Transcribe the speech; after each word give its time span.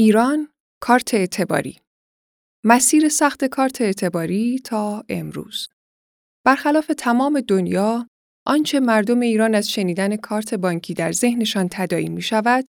ایران 0.00 0.48
کارت 0.80 1.14
اعتباری. 1.14 1.78
مسیر 2.64 3.08
سخت 3.08 3.44
کارت 3.44 3.80
اعتباری 3.80 4.58
تا 4.58 5.04
امروز. 5.08 5.68
برخلاف 6.46 6.86
تمام 6.98 7.40
دنیا 7.40 8.08
آنچه 8.46 8.80
مردم 8.80 9.20
ایران 9.20 9.54
از 9.54 9.70
شنیدن 9.70 10.16
کارت 10.16 10.54
بانکی 10.54 10.94
در 10.94 11.12
ذهنشان 11.12 11.68
تدایی 11.70 12.08
می 12.08 12.22
شود 12.22 12.64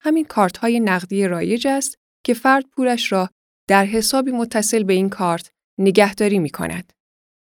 همین 0.00 0.24
کارت 0.24 0.56
های 0.56 0.80
نقدی 0.80 1.26
رایج 1.26 1.66
است 1.66 1.94
که 2.24 2.34
فرد 2.34 2.64
پولش 2.64 3.12
را 3.12 3.30
در 3.68 3.84
حسابی 3.84 4.30
متصل 4.30 4.82
به 4.82 4.92
این 4.92 5.08
کارت 5.08 5.50
نگهداری 5.78 6.38
می 6.38 6.50
کند 6.50 6.92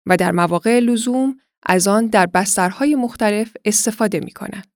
و 0.06 0.16
در 0.16 0.32
مواقع 0.32 0.80
لزوم 0.80 1.40
از 1.62 1.88
آن 1.88 2.06
در 2.06 2.26
بسترهای 2.26 2.94
مختلف 2.94 3.56
استفاده 3.64 4.20
می 4.20 4.30
کند. 4.30 4.66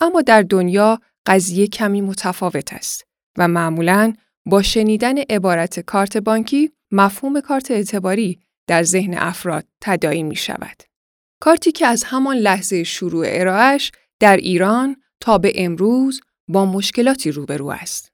اما 0.00 0.22
در 0.22 0.42
دنیا 0.42 1.00
قضیه 1.26 1.66
کمی 1.66 2.00
متفاوت 2.00 2.72
است. 2.72 3.09
و 3.38 3.48
معمولاً 3.48 4.12
با 4.46 4.62
شنیدن 4.62 5.18
عبارت 5.18 5.80
کارت 5.80 6.16
بانکی 6.16 6.70
مفهوم 6.90 7.40
کارت 7.40 7.70
اعتباری 7.70 8.40
در 8.66 8.82
ذهن 8.82 9.14
افراد 9.18 9.64
تدایی 9.80 10.22
می 10.22 10.36
شود. 10.36 10.82
کارتی 11.40 11.72
که 11.72 11.86
از 11.86 12.04
همان 12.04 12.36
لحظه 12.36 12.84
شروع 12.84 13.24
ارائهش 13.28 13.92
در 14.20 14.36
ایران 14.36 14.96
تا 15.20 15.38
به 15.38 15.52
امروز 15.54 16.20
با 16.48 16.66
مشکلاتی 16.66 17.30
روبرو 17.30 17.68
است. 17.68 18.12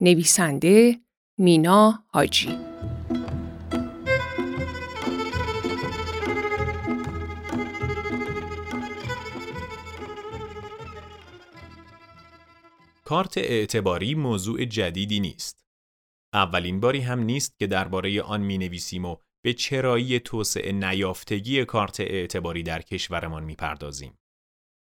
نویسنده 0.00 1.00
مینا 1.38 2.04
حاجی 2.06 2.58
کارت 13.06 13.38
اعتباری 13.38 14.14
موضوع 14.14 14.64
جدیدی 14.64 15.20
نیست. 15.20 15.66
اولین 16.34 16.80
باری 16.80 17.00
هم 17.00 17.20
نیست 17.20 17.58
که 17.58 17.66
درباره 17.66 18.22
آن 18.22 18.40
می 18.40 18.58
نویسیم 18.58 19.04
و 19.04 19.16
به 19.44 19.52
چرایی 19.52 20.20
توسعه 20.20 20.72
نیافتگی 20.72 21.64
کارت 21.64 22.00
اعتباری 22.00 22.62
در 22.62 22.82
کشورمان 22.82 23.44
می 23.44 23.54
پردازیم. 23.54 24.18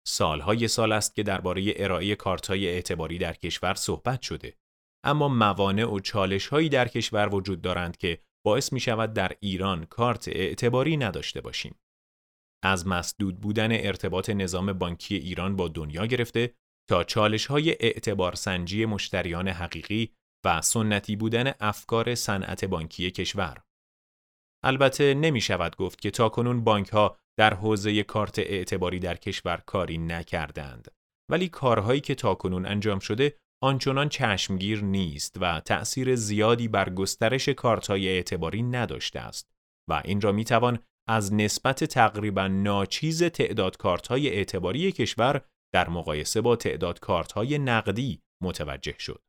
سالهای 0.07 0.69
سال 0.69 0.93
است 0.93 1.15
که 1.15 1.23
درباره 1.23 1.75
ارائه 1.77 2.15
کارت‌های 2.15 2.69
اعتباری 2.69 3.19
در 3.19 3.33
کشور 3.33 3.75
صحبت 3.75 4.23
شده. 4.23 4.57
اما 5.05 5.29
موانع 5.29 5.85
و 5.85 6.01
چالش‌هایی 6.01 6.69
در 6.69 6.89
کشور 6.89 7.35
وجود 7.35 7.63
دارند 7.63 7.97
که 7.97 8.23
باعث 8.47 8.73
می 8.73 8.81
شود 8.81 9.13
در 9.13 9.33
ایران 9.41 9.85
کارت 9.85 10.29
اعتباری 10.29 10.97
نداشته 10.97 11.41
باشیم. 11.41 11.75
از 12.63 12.87
مسدود 12.87 13.41
بودن 13.41 13.73
ارتباط 13.73 14.31
نظام 14.31 14.73
بانکی 14.73 15.15
ایران 15.15 15.57
با 15.57 15.69
دنیا 15.69 16.07
گرفته 16.07 16.55
تا 16.89 17.05
چالش 17.05 17.47
های 17.47 17.71
اعتبار 17.71 18.35
سنجی 18.35 18.85
مشتریان 18.85 19.49
حقیقی 19.49 20.13
و 20.45 20.63
سنتی 20.63 21.17
بودن 21.17 21.53
افکار 21.61 22.15
صنعت 22.15 22.65
بانکی 22.65 23.11
کشور. 23.11 23.63
البته 24.65 25.15
نمی 25.15 25.41
شود 25.41 25.77
گفت 25.77 26.01
که 26.01 26.11
تاکنون 26.11 26.65
بانک 26.65 26.89
ها 26.89 27.19
در 27.39 27.55
حوزه 27.55 28.03
کارت 28.03 28.39
اعتباری 28.39 28.99
در 28.99 29.17
کشور 29.17 29.63
کاری 29.67 29.99
نکردند 29.99 30.89
ولی 31.31 31.49
کارهایی 31.49 32.01
که 32.01 32.15
تاکنون 32.15 32.67
انجام 32.67 32.99
شده 32.99 33.37
آنچنان 33.63 34.09
چشمگیر 34.09 34.85
نیست 34.85 35.37
و 35.41 35.61
تأثیر 35.61 36.17
زیادی 36.17 36.69
بر 36.69 36.91
گسترش 36.91 37.49
های 37.89 38.09
اعتباری 38.09 38.63
نداشته 38.63 39.21
است 39.21 39.51
و 39.91 40.03
این 40.05 40.21
را 40.21 40.33
می 40.33 40.45
توان 40.45 40.79
از 41.09 41.35
نسبت 41.35 41.85
تقریبا 41.85 42.49
ناچیز 42.49 43.23
تعداد 43.23 43.77
های 44.09 44.29
اعتباری 44.29 44.93
کشور 44.93 45.45
در 45.75 45.89
مقایسه 45.89 46.41
با 46.41 46.57
تعداد 46.57 47.05
های 47.35 47.59
نقدی 47.59 48.23
متوجه 48.43 48.95
شد. 48.99 49.23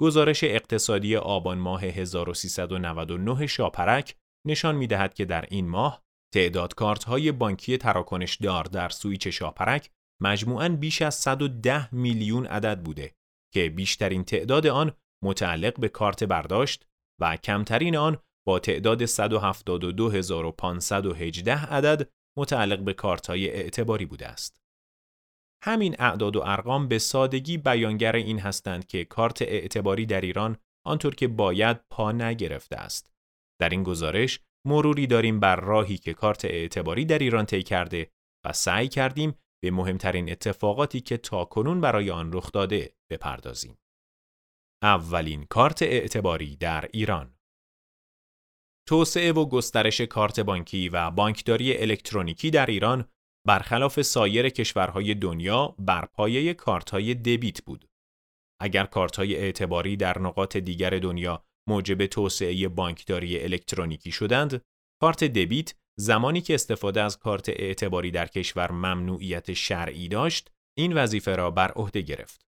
گزارش 0.00 0.44
اقتصادی 0.44 1.16
آبان 1.16 1.58
ماه 1.58 1.84
1399 1.84 3.46
شاپرک 3.46 4.16
نشان 4.46 4.74
می 4.74 4.86
دهد 4.86 5.14
که 5.14 5.24
در 5.24 5.44
این 5.50 5.68
ماه 5.68 6.02
تعداد 6.34 6.74
های 7.06 7.32
بانکی 7.32 7.78
تراکنش 7.78 8.36
دار 8.36 8.64
در 8.64 8.88
سویچ 8.88 9.28
شاپرک 9.28 9.90
مجموعاً 10.22 10.68
بیش 10.68 11.02
از 11.02 11.14
110 11.14 11.94
میلیون 11.94 12.46
عدد 12.46 12.82
بوده 12.82 13.14
که 13.54 13.70
بیشترین 13.70 14.24
تعداد 14.24 14.66
آن 14.66 14.92
متعلق 15.24 15.80
به 15.80 15.88
کارت 15.88 16.24
برداشت 16.24 16.86
و 17.20 17.36
کمترین 17.36 17.96
آن 17.96 18.18
با 18.46 18.58
تعداد 18.58 19.02
172518 19.02 21.58
عدد 21.58 22.10
متعلق 22.38 22.78
به 22.78 22.92
کارت 22.92 23.26
های 23.26 23.50
اعتباری 23.50 24.06
بوده 24.06 24.28
است. 24.28 24.61
همین 25.64 25.96
اعداد 25.98 26.36
و 26.36 26.42
ارقام 26.44 26.88
به 26.88 26.98
سادگی 26.98 27.58
بیانگر 27.58 28.16
این 28.16 28.38
هستند 28.38 28.86
که 28.86 29.04
کارت 29.04 29.42
اعتباری 29.42 30.06
در 30.06 30.20
ایران 30.20 30.56
آنطور 30.86 31.14
که 31.14 31.28
باید 31.28 31.80
پا 31.90 32.12
نگرفته 32.12 32.76
است. 32.76 33.12
در 33.60 33.68
این 33.68 33.82
گزارش 33.82 34.40
مروری 34.66 35.06
داریم 35.06 35.40
بر 35.40 35.56
راهی 35.56 35.98
که 35.98 36.14
کارت 36.14 36.44
اعتباری 36.44 37.04
در 37.04 37.18
ایران 37.18 37.46
طی 37.46 37.62
کرده 37.62 38.10
و 38.46 38.52
سعی 38.52 38.88
کردیم 38.88 39.34
به 39.62 39.70
مهمترین 39.70 40.30
اتفاقاتی 40.30 41.00
که 41.00 41.16
تا 41.16 41.44
کنون 41.44 41.80
برای 41.80 42.10
آن 42.10 42.32
رخ 42.32 42.52
داده 42.52 42.94
بپردازیم. 43.10 43.78
اولین 44.82 45.44
کارت 45.44 45.82
اعتباری 45.82 46.56
در 46.56 46.88
ایران 46.92 47.34
توسعه 48.88 49.32
و 49.32 49.46
گسترش 49.48 50.00
کارت 50.00 50.40
بانکی 50.40 50.88
و 50.88 51.10
بانکداری 51.10 51.78
الکترونیکی 51.78 52.50
در 52.50 52.66
ایران 52.66 53.08
برخلاف 53.46 54.02
سایر 54.02 54.48
کشورهای 54.48 55.14
دنیا 55.14 55.74
بر 55.78 56.04
پایه 56.04 56.54
کارتهای 56.54 57.14
دبیت 57.14 57.62
بود. 57.62 57.88
اگر 58.60 58.84
کارتهای 58.84 59.36
اعتباری 59.36 59.96
در 59.96 60.18
نقاط 60.18 60.56
دیگر 60.56 60.90
دنیا 60.90 61.44
موجب 61.68 62.06
توسعه 62.06 62.68
بانکداری 62.68 63.40
الکترونیکی 63.40 64.12
شدند، 64.12 64.62
کارت 65.00 65.24
دبیت 65.24 65.74
زمانی 65.98 66.40
که 66.40 66.54
استفاده 66.54 67.02
از 67.02 67.18
کارت 67.18 67.48
اعتباری 67.48 68.10
در 68.10 68.26
کشور 68.26 68.72
ممنوعیت 68.72 69.52
شرعی 69.52 70.08
داشت، 70.08 70.50
این 70.78 70.92
وظیفه 70.92 71.36
را 71.36 71.50
بر 71.50 71.72
عهده 71.72 72.00
گرفت. 72.00 72.46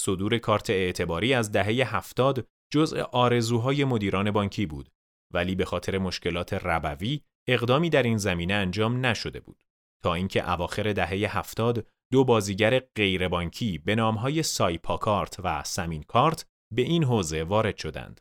صدور 0.00 0.38
کارت 0.38 0.70
اعتباری 0.70 1.34
از 1.34 1.52
دهه 1.52 1.96
هفتاد 1.96 2.46
جزء 2.72 3.02
آرزوهای 3.02 3.84
مدیران 3.84 4.30
بانکی 4.30 4.66
بود، 4.66 4.88
ولی 5.34 5.54
به 5.54 5.64
خاطر 5.64 5.98
مشکلات 5.98 6.54
ربوی 6.54 7.20
اقدامی 7.48 7.90
در 7.90 8.02
این 8.02 8.18
زمینه 8.18 8.54
انجام 8.54 9.06
نشده 9.06 9.40
بود. 9.40 9.67
تا 10.04 10.14
اینکه 10.14 10.50
اواخر 10.50 10.92
دهه 10.92 11.38
هفتاد 11.38 11.86
دو 12.12 12.24
بازیگر 12.24 12.78
غیربانکی 12.78 13.78
به 13.78 13.94
نامهای 13.94 14.42
سایپاکارت 14.42 15.40
و 15.44 15.64
سمین 15.64 16.02
کارت 16.02 16.46
به 16.74 16.82
این 16.82 17.04
حوزه 17.04 17.44
وارد 17.44 17.76
شدند. 17.76 18.20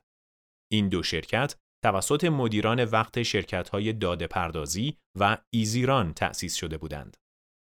این 0.72 0.90
دو 0.90 1.04
شرکت 1.04 1.56
توسط 1.84 2.24
مدیران 2.24 2.84
وقت 2.84 3.24
شرکت‌های 3.24 3.94
داده 3.94 4.28
پردازی 4.28 4.98
و 5.20 5.38
ایزیران 5.54 6.14
تأسیس 6.14 6.56
شده 6.56 6.78
بودند. 6.78 7.18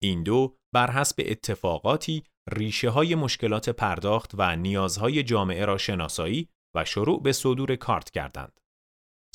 این 0.03 0.23
دو 0.23 0.57
بر 0.75 0.91
حسب 0.91 1.23
اتفاقاتی 1.27 2.23
ریشه 2.53 2.91
های 2.91 3.15
مشکلات 3.15 3.69
پرداخت 3.69 4.31
و 4.35 4.57
نیازهای 4.57 5.23
جامعه 5.23 5.65
را 5.65 5.79
شناسایی 5.79 6.49
و 6.77 6.85
شروع 6.85 7.23
به 7.23 7.33
صدور 7.33 7.77
کارت 7.77 8.11
کردند. 8.11 8.60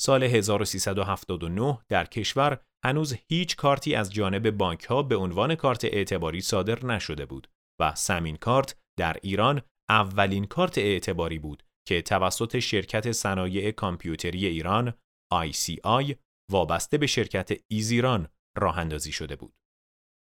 سال 0.00 0.22
1379 0.22 1.78
در 1.88 2.04
کشور 2.04 2.60
هنوز 2.84 3.14
هیچ 3.28 3.56
کارتی 3.56 3.94
از 3.94 4.12
جانب 4.12 4.50
بانک 4.50 4.84
ها 4.84 5.02
به 5.02 5.16
عنوان 5.16 5.54
کارت 5.54 5.84
اعتباری 5.84 6.40
صادر 6.40 6.86
نشده 6.86 7.26
بود 7.26 7.48
و 7.80 7.94
سمین 7.94 8.36
کارت 8.36 8.76
در 8.98 9.16
ایران 9.22 9.62
اولین 9.88 10.44
کارت 10.44 10.78
اعتباری 10.78 11.38
بود 11.38 11.62
که 11.88 12.02
توسط 12.02 12.58
شرکت 12.58 13.12
صنایع 13.12 13.70
کامپیوتری 13.70 14.46
ایران 14.46 14.94
ICI 15.34 16.14
وابسته 16.50 16.98
به 16.98 17.06
شرکت 17.06 17.50
ایزیران 17.70 18.28
راه 18.58 18.78
اندازی 18.78 19.12
شده 19.12 19.36
بود. 19.36 19.54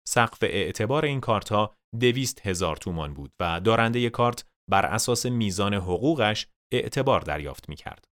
سقف 0.07 0.43
اعتبار 0.43 1.05
این 1.05 1.19
کارت 1.19 1.49
ها 1.49 1.75
دویست 1.99 2.47
هزار 2.47 2.75
تومان 2.75 3.13
بود 3.13 3.31
و 3.41 3.59
دارنده 3.59 4.09
کارت 4.09 4.45
بر 4.69 4.85
اساس 4.85 5.25
میزان 5.25 5.73
حقوقش 5.73 6.47
اعتبار 6.73 7.21
دریافت 7.21 7.69
می 7.69 7.75
کرد. 7.75 8.10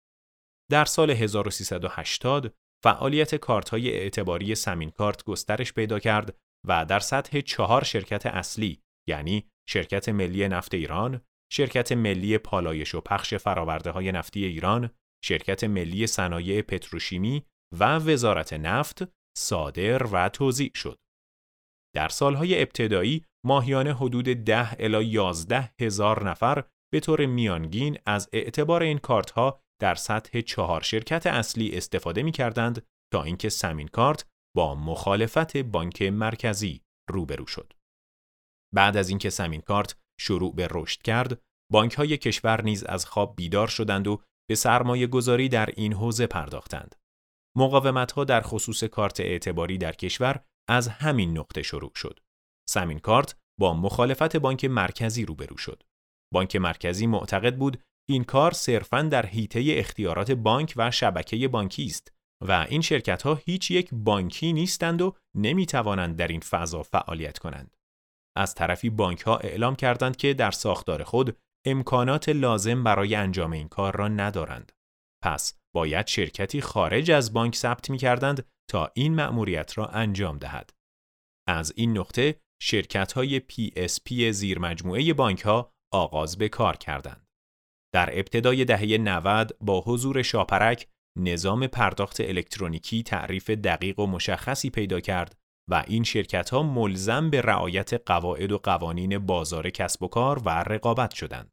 در 0.72 0.86
سال 0.86 1.12
1380 1.12 2.54
فعالیت 2.84 3.36
کارت 3.36 3.70
های 3.70 3.92
اعتباری 3.92 4.56
سمین 4.56 4.90
کارت 4.90 5.24
گسترش 5.24 5.74
پیدا 5.74 6.00
کرد 6.00 6.36
و 6.68 6.86
در 6.86 7.00
سطح 7.00 7.42
چهار 7.42 7.84
شرکت 7.84 8.26
اصلی 8.26 8.82
یعنی 9.10 9.46
شرکت 9.70 10.10
ملی 10.10 10.48
نفت 10.48 10.74
ایران، 10.74 11.22
شرکت 11.52 11.92
ملی 11.92 12.38
پالایش 12.38 12.96
و 12.96 13.02
پخش 13.02 13.34
فراورده 13.34 13.92
های 13.92 14.12
نفتی 14.12 14.46
ایران، 14.46 14.90
شرکت 15.24 15.64
ملی 15.64 16.08
صنایع 16.08 16.62
پتروشیمی 16.62 17.46
و 17.80 17.96
وزارت 17.96 18.54
نفت 18.54 19.04
صادر 19.38 20.04
و 20.04 20.30
توزیع 20.30 20.72
شد. 20.76 20.98
در 21.96 22.10
سالهای 22.10 22.62
ابتدایی 22.62 23.26
ماهیانه 23.46 23.94
حدود 23.94 24.26
10 24.26 24.84
الی 24.84 25.06
11 25.06 25.74
هزار 25.82 26.30
نفر 26.30 26.64
به 26.94 27.00
طور 27.00 27.26
میانگین 27.26 27.98
از 28.06 28.30
اعتبار 28.34 28.84
این 28.84 28.98
کارت 28.98 29.32
ها 29.32 29.62
در 29.82 29.96
سطح 29.96 30.42
چهار 30.42 30.82
شرکت 30.82 31.28
اصلی 31.28 31.78
استفاده 31.78 32.24
می 32.24 32.32
کردند 32.32 32.86
تا 33.14 33.24
اینکه 33.24 33.50
سمین 33.50 33.88
کارت 33.88 34.26
با 34.56 34.76
مخالفت 34.76 35.58
بانک 35.58 36.02
مرکزی 36.02 36.82
روبرو 37.10 37.48
شد. 37.48 37.74
بعد 38.76 38.98
از 38.98 39.10
اینکه 39.10 39.30
سمین 39.30 39.62
کارت 39.62 39.96
شروع 40.20 40.56
به 40.56 40.68
رشد 40.72 41.02
کرد، 41.02 41.42
بانک 41.72 41.94
های 41.94 42.18
کشور 42.18 42.62
نیز 42.62 42.84
از 42.84 43.06
خواب 43.06 43.36
بیدار 43.36 43.68
شدند 43.68 44.08
و 44.08 44.22
به 44.50 44.56
سرمایه 44.56 45.08
گذاری 45.08 45.50
در 45.50 45.70
این 45.76 45.94
حوزه 45.94 46.28
پرداختند. 46.28 46.96
مقاومت 47.58 48.12
ها 48.12 48.24
در 48.24 48.42
خصوص 48.42 48.84
کارت 48.84 49.20
اعتباری 49.20 49.78
در 49.78 49.92
کشور 49.92 50.44
از 50.70 50.88
همین 50.88 51.38
نقطه 51.38 51.62
شروع 51.62 51.92
شد. 51.96 52.20
سمین 52.70 53.00
کارت 53.00 53.36
با 53.60 53.74
مخالفت 53.74 54.38
بانک 54.38 54.66
مرکزی 54.66 55.26
روبرو 55.26 55.58
شد. 55.58 55.84
بانک 56.34 56.56
مرکزی 56.56 57.08
معتقد 57.08 57.58
بود 57.58 57.84
این 58.10 58.24
کار 58.24 58.52
صرفاً 58.52 59.02
در 59.02 59.26
حیطه 59.26 59.66
اختیارات 59.68 60.32
بانک 60.32 60.74
و 60.78 60.92
شبکه 60.92 61.48
بانکی 61.48 61.86
است 61.86 62.14
و 62.42 62.52
این 62.70 62.82
شرکت 62.82 63.22
ها 63.22 63.36
هیچ 63.36 63.72
یک 63.72 63.90
بانکی 63.94 64.54
نیستند 64.54 65.02
و 65.02 65.16
نمی 65.36 65.66
توانند 65.66 66.16
در 66.16 66.28
این 66.28 66.40
فضا 66.40 66.84
فعالیت 66.84 67.38
کنند. 67.38 67.78
از 68.38 68.56
طرفی 68.56 68.90
بانک 68.90 69.22
ها 69.22 69.38
اعلام 69.38 69.76
کردند 69.76 70.16
که 70.16 70.34
در 70.34 70.52
ساختار 70.52 71.04
خود 71.04 71.38
امکانات 71.66 72.30
لازم 72.30 72.84
برای 72.84 73.16
انجام 73.16 73.52
این 73.52 73.68
کار 73.68 73.96
را 73.96 74.08
ندارند. 74.08 74.72
پس 75.24 75.60
باید 75.76 76.08
شرکتی 76.08 76.62
خارج 76.62 77.12
از 77.12 77.34
بانک 77.34 77.56
ثبت 77.56 77.90
می 77.90 77.98
کردند 77.98 78.46
تا 78.70 78.92
این 78.96 79.16
مأموریت 79.16 79.78
را 79.78 79.88
انجام 79.88 80.38
دهد. 80.38 80.74
از 81.48 81.74
این 81.76 81.98
نقطه 81.98 82.40
شرکت 82.62 83.14
های 83.14 83.40
PSP 83.52 84.14
زیر 84.32 84.60
مجموعه 84.60 85.14
بانک 85.14 85.42
ها 85.42 85.74
آغاز 85.94 86.38
به 86.38 86.50
کار 86.50 86.78
کردند. 86.78 87.31
در 87.94 88.10
ابتدای 88.20 88.66
دهه 88.66 88.98
90 88.98 89.58
با 89.62 89.82
حضور 89.82 90.22
شاپرک 90.22 90.88
نظام 91.18 91.68
پرداخت 91.68 92.22
الکترونیکی 92.22 93.04
تعریف 93.04 93.50
دقیق 93.50 94.00
و 94.00 94.08
مشخصی 94.08 94.70
پیدا 94.70 95.00
کرد 95.00 95.36
و 95.70 95.84
این 95.88 96.04
شرکت 96.04 96.50
ها 96.50 96.64
ملزم 96.64 97.30
به 97.30 97.42
رعایت 97.42 97.94
قواعد 97.94 98.52
و 98.52 98.58
قوانین 98.58 99.18
بازار 99.18 99.70
کسب 99.70 100.04
و 100.04 100.08
کار 100.08 100.42
و 100.46 100.50
رقابت 100.50 101.14
شدند. 101.14 101.52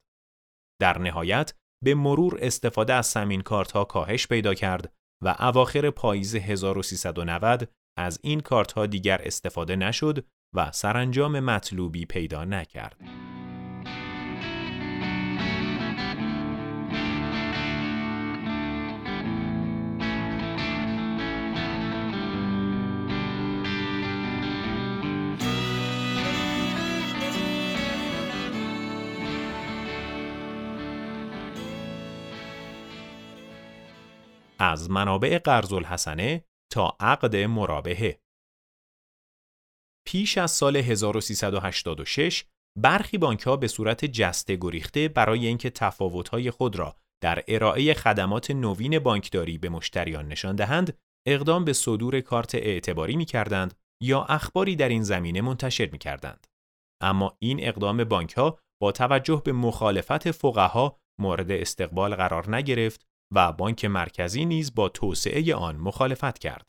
در 0.80 0.98
نهایت 0.98 1.54
به 1.84 1.94
مرور 1.94 2.38
استفاده 2.42 2.94
از 2.94 3.06
سمین 3.06 3.40
کارت 3.40 3.72
ها 3.72 3.84
کاهش 3.84 4.26
پیدا 4.26 4.54
کرد 4.54 4.92
و 5.24 5.36
اواخر 5.38 5.90
پاییز 5.90 6.34
1390 6.34 7.68
از 7.98 8.20
این 8.22 8.40
کارت 8.40 8.72
ها 8.72 8.86
دیگر 8.86 9.20
استفاده 9.24 9.76
نشد 9.76 10.26
و 10.56 10.72
سرانجام 10.72 11.40
مطلوبی 11.40 12.06
پیدا 12.06 12.44
نکرد. 12.44 13.27
از 34.58 34.90
منابع 34.90 35.38
قرض 35.38 35.72
الحسنه 35.72 36.44
تا 36.72 36.96
عقد 37.00 37.36
مرابحه 37.36 38.20
پیش 40.06 40.38
از 40.38 40.50
سال 40.50 40.76
1386 40.76 42.44
برخی 42.78 43.18
بانک 43.18 43.42
ها 43.42 43.56
به 43.56 43.68
صورت 43.68 44.04
جسته 44.04 44.56
گریخته 44.56 45.08
برای 45.08 45.46
اینکه 45.46 45.70
تفاوت‌های 45.70 46.50
خود 46.50 46.76
را 46.76 46.96
در 47.22 47.44
ارائه 47.48 47.94
خدمات 47.94 48.50
نوین 48.50 48.98
بانکداری 48.98 49.58
به 49.58 49.68
مشتریان 49.68 50.28
نشان 50.28 50.56
دهند، 50.56 50.98
اقدام 51.26 51.64
به 51.64 51.72
صدور 51.72 52.20
کارت 52.20 52.54
اعتباری 52.54 53.16
می 53.16 53.24
کردند 53.24 53.74
یا 54.02 54.22
اخباری 54.22 54.76
در 54.76 54.88
این 54.88 55.02
زمینه 55.02 55.40
منتشر 55.40 55.90
می 55.90 55.98
کردند. 55.98 56.46
اما 57.02 57.36
این 57.38 57.68
اقدام 57.68 58.04
بانک 58.04 58.32
ها 58.32 58.58
با 58.82 58.92
توجه 58.92 59.42
به 59.44 59.52
مخالفت 59.52 60.30
فقها 60.30 61.00
مورد 61.20 61.50
استقبال 61.50 62.14
قرار 62.14 62.56
نگرفت 62.56 63.06
و 63.34 63.52
بانک 63.52 63.84
مرکزی 63.84 64.44
نیز 64.44 64.74
با 64.74 64.88
توسعه 64.88 65.54
آن 65.54 65.76
مخالفت 65.76 66.38
کرد. 66.38 66.66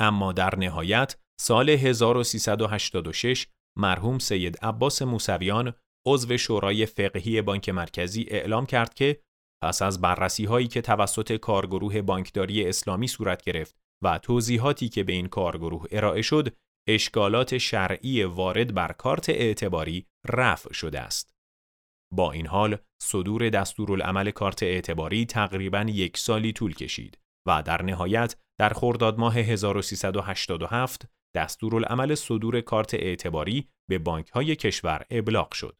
اما 0.00 0.32
در 0.32 0.58
نهایت 0.58 1.16
سال 1.40 1.70
1386 1.70 3.46
مرحوم 3.78 4.18
سید 4.18 4.58
عباس 4.62 5.02
موسویان 5.02 5.74
عضو 6.06 6.36
شورای 6.36 6.86
فقهی 6.86 7.42
بانک 7.42 7.68
مرکزی 7.68 8.26
اعلام 8.28 8.66
کرد 8.66 8.94
که 8.94 9.22
پس 9.62 9.82
از 9.82 10.00
بررسی 10.00 10.44
هایی 10.44 10.68
که 10.68 10.80
توسط 10.80 11.32
کارگروه 11.36 12.02
بانکداری 12.02 12.68
اسلامی 12.68 13.08
صورت 13.08 13.42
گرفت 13.42 13.76
و 14.04 14.18
توضیحاتی 14.18 14.88
که 14.88 15.04
به 15.04 15.12
این 15.12 15.28
کارگروه 15.28 15.86
ارائه 15.90 16.22
شد 16.22 16.56
اشکالات 16.88 17.58
شرعی 17.58 18.24
وارد 18.24 18.74
بر 18.74 18.92
کارت 18.92 19.28
اعتباری 19.28 20.06
رفع 20.28 20.72
شده 20.72 21.00
است. 21.00 21.31
با 22.12 22.32
این 22.32 22.46
حال 22.46 22.76
صدور 23.02 23.48
دستورالعمل 23.48 24.30
کارت 24.30 24.62
اعتباری 24.62 25.26
تقریبا 25.26 25.86
یک 25.88 26.16
سالی 26.16 26.52
طول 26.52 26.74
کشید 26.74 27.18
و 27.48 27.62
در 27.62 27.82
نهایت 27.82 28.36
در 28.60 28.72
خرداد 28.72 29.18
ماه 29.18 29.38
1387 29.38 31.08
دستورالعمل 31.36 32.14
صدور 32.14 32.60
کارت 32.60 32.94
اعتباری 32.94 33.68
به 33.90 33.98
بانک 33.98 34.28
های 34.28 34.56
کشور 34.56 35.06
ابلاغ 35.10 35.54
شد. 35.54 35.76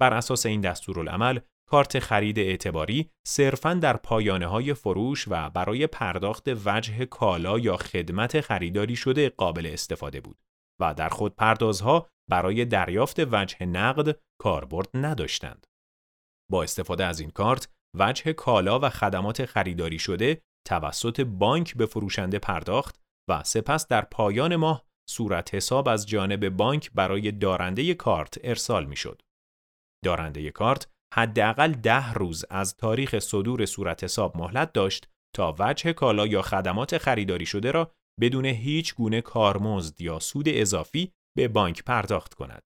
بر 0.00 0.14
اساس 0.14 0.46
این 0.46 0.60
دستورالعمل 0.60 1.38
کارت 1.70 1.98
خرید 1.98 2.38
اعتباری 2.38 3.10
صرفاً 3.26 3.74
در 3.74 3.96
پایانه 3.96 4.46
های 4.46 4.74
فروش 4.74 5.28
و 5.28 5.50
برای 5.50 5.86
پرداخت 5.86 6.48
وجه 6.64 7.04
کالا 7.04 7.58
یا 7.58 7.76
خدمت 7.76 8.40
خریداری 8.40 8.96
شده 8.96 9.28
قابل 9.28 9.66
استفاده 9.66 10.20
بود 10.20 10.38
و 10.80 10.94
در 10.94 11.08
خود 11.08 11.36
پردازها 11.36 12.08
برای 12.32 12.64
دریافت 12.64 13.16
وجه 13.32 13.66
نقد 13.66 14.20
کاربرد 14.40 14.88
نداشتند. 14.94 15.66
با 16.50 16.62
استفاده 16.62 17.04
از 17.04 17.20
این 17.20 17.30
کارت 17.30 17.68
وجه 17.98 18.32
کالا 18.32 18.78
و 18.80 18.88
خدمات 18.88 19.44
خریداری 19.44 19.98
شده 19.98 20.42
توسط 20.68 21.20
بانک 21.20 21.76
به 21.76 21.86
فروشنده 21.86 22.38
پرداخت 22.38 23.00
و 23.30 23.42
سپس 23.44 23.88
در 23.88 24.00
پایان 24.04 24.56
ماه 24.56 24.84
صورت 25.10 25.54
حساب 25.54 25.88
از 25.88 26.08
جانب 26.08 26.48
بانک 26.48 26.90
برای 26.94 27.32
دارنده 27.32 27.94
کارت 27.94 28.38
ارسال 28.44 28.86
می‌شد. 28.86 29.22
دارنده 30.04 30.50
کارت 30.50 30.88
حداقل 31.14 31.72
ده 31.72 32.12
روز 32.12 32.44
از 32.50 32.76
تاریخ 32.76 33.18
صدور 33.18 33.66
صورت 33.66 34.04
حساب 34.04 34.36
مهلت 34.36 34.72
داشت 34.72 35.08
تا 35.36 35.56
وجه 35.58 35.92
کالا 35.92 36.26
یا 36.26 36.42
خدمات 36.42 36.98
خریداری 36.98 37.46
شده 37.46 37.70
را 37.70 37.92
بدون 38.20 38.44
هیچ 38.44 38.94
گونه 38.94 39.20
کارمزد 39.20 40.00
یا 40.00 40.18
سود 40.18 40.44
اضافی 40.48 41.12
به 41.36 41.48
بانک 41.48 41.84
پرداخت 41.84 42.34
کند. 42.34 42.62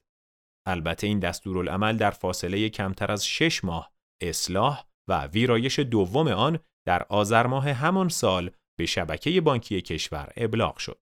البته 0.69 1.07
این 1.07 1.19
دستورالعمل 1.19 1.97
در 1.97 2.11
فاصله 2.11 2.69
کمتر 2.69 3.13
از 3.13 3.27
شش 3.27 3.65
ماه 3.65 3.93
اصلاح 4.23 4.85
و 5.09 5.27
ویرایش 5.27 5.79
دوم 5.79 6.29
آن 6.29 6.59
در 6.87 7.03
آذر 7.03 7.47
ماه 7.47 7.71
همان 7.71 8.09
سال 8.09 8.51
به 8.79 8.87
شبکه 8.87 9.41
بانکی 9.41 9.81
کشور 9.81 10.33
ابلاغ 10.37 10.77
شد. 10.79 11.01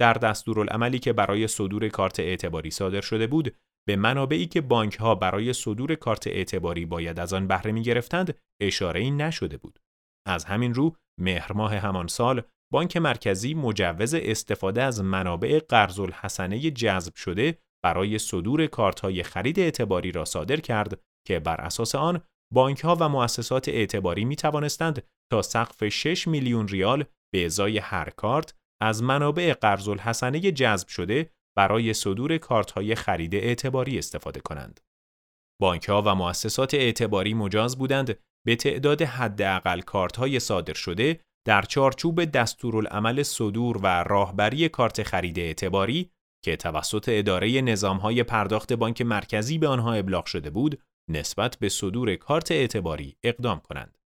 در 0.00 0.12
دستورالعملی 0.12 0.98
که 0.98 1.12
برای 1.12 1.48
صدور 1.48 1.88
کارت 1.88 2.20
اعتباری 2.20 2.70
صادر 2.70 3.00
شده 3.00 3.26
بود، 3.26 3.56
به 3.88 3.96
منابعی 3.96 4.46
که 4.46 4.60
بانک 4.60 4.96
ها 4.96 5.14
برای 5.14 5.52
صدور 5.52 5.94
کارت 5.94 6.26
اعتباری 6.26 6.86
باید 6.86 7.20
از 7.20 7.32
آن 7.32 7.46
بهره 7.46 7.72
می 7.72 7.82
گرفتند 7.82 8.38
اشاره 8.62 9.00
ای 9.00 9.10
نشده 9.10 9.56
بود. 9.56 9.78
از 10.26 10.44
همین 10.44 10.74
رو 10.74 10.96
مهر 11.20 11.52
ماه 11.52 11.74
همان 11.74 12.06
سال 12.06 12.42
بانک 12.72 12.96
مرکزی 12.96 13.54
مجوز 13.54 14.14
استفاده 14.14 14.82
از 14.82 15.02
منابع 15.02 15.60
قرض 15.68 16.00
الحسنه 16.00 16.70
جذب 16.70 17.14
شده 17.14 17.58
برای 17.84 18.18
صدور 18.18 18.68
های 19.02 19.22
خرید 19.22 19.60
اعتباری 19.60 20.12
را 20.12 20.24
صادر 20.24 20.56
کرد 20.56 21.00
که 21.26 21.38
بر 21.38 21.60
اساس 21.60 21.94
آن 21.94 22.20
بانک 22.52 22.80
ها 22.80 22.96
و 23.00 23.08
مؤسسات 23.08 23.68
اعتباری 23.68 24.24
می 24.24 24.36
توانستند 24.36 25.02
تا 25.32 25.42
سقف 25.42 25.88
6 25.88 26.28
میلیون 26.28 26.68
ریال 26.68 27.04
به 27.34 27.46
ازای 27.46 27.78
هر 27.78 28.10
کارت 28.10 28.54
از 28.82 29.02
منابع 29.02 29.54
قرض 29.54 29.88
الحسنه 29.88 30.40
جذب 30.40 30.88
شده 30.88 31.30
برای 31.56 31.94
صدور 31.94 32.38
کارت 32.38 32.70
های 32.70 32.94
خرید 32.94 33.34
اعتباری 33.34 33.98
استفاده 33.98 34.40
کنند. 34.40 34.80
بانک 35.60 35.88
ها 35.88 36.02
و 36.02 36.14
مؤسسات 36.14 36.74
اعتباری 36.74 37.34
مجاز 37.34 37.78
بودند 37.78 38.18
به 38.46 38.56
تعداد 38.56 39.02
حداقل 39.02 39.80
کارت 39.80 40.16
های 40.16 40.40
صادر 40.40 40.74
شده 40.74 41.20
در 41.44 41.62
چارچوب 41.62 42.24
دستورالعمل 42.24 43.22
صدور 43.22 43.78
و 43.82 44.02
راهبری 44.02 44.68
کارت 44.68 45.02
خرید 45.02 45.38
اعتباری 45.38 46.10
که 46.44 46.56
توسط 46.56 47.04
اداره 47.08 47.60
نظامهای 47.60 48.22
پرداخت 48.22 48.72
بانک 48.72 49.02
مرکزی 49.02 49.58
به 49.58 49.68
آنها 49.68 49.92
ابلاغ 49.92 50.24
شده 50.24 50.50
بود 50.50 50.82
نسبت 51.10 51.56
به 51.56 51.68
صدور 51.68 52.16
کارت 52.16 52.52
اعتباری 52.52 53.16
اقدام 53.22 53.60
کنند. 53.60 53.98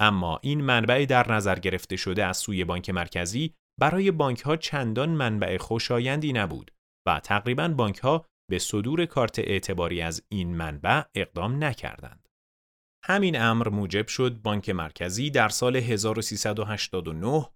اما 0.00 0.40
این 0.42 0.60
منبع 0.60 1.06
در 1.08 1.32
نظر 1.32 1.58
گرفته 1.58 1.96
شده 1.96 2.24
از 2.24 2.36
سوی 2.36 2.64
بانک 2.64 2.90
مرکزی 2.90 3.54
برای 3.80 4.10
بانک 4.10 4.40
ها 4.40 4.56
چندان 4.56 5.08
منبع 5.08 5.56
خوشایندی 5.56 6.32
نبود 6.32 6.70
و 7.06 7.20
تقریبا 7.20 7.68
بانک 7.68 7.98
ها 7.98 8.24
به 8.50 8.58
صدور 8.58 9.06
کارت 9.06 9.38
اعتباری 9.38 10.02
از 10.02 10.22
این 10.28 10.56
منبع 10.56 11.02
اقدام 11.14 11.64
نکردند. 11.64 12.21
همین 13.04 13.40
امر 13.40 13.68
موجب 13.68 14.06
شد 14.06 14.42
بانک 14.42 14.68
مرکزی 14.70 15.30
در 15.30 15.48
سال 15.48 15.76
1389 15.76 17.48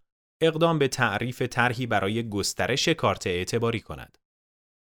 اقدام 0.43 0.79
به 0.79 0.89
تعریف 0.89 1.43
طرحی 1.43 1.87
برای 1.87 2.29
گسترش 2.29 2.89
کارت 2.89 3.27
اعتباری 3.27 3.81
کند. 3.81 4.19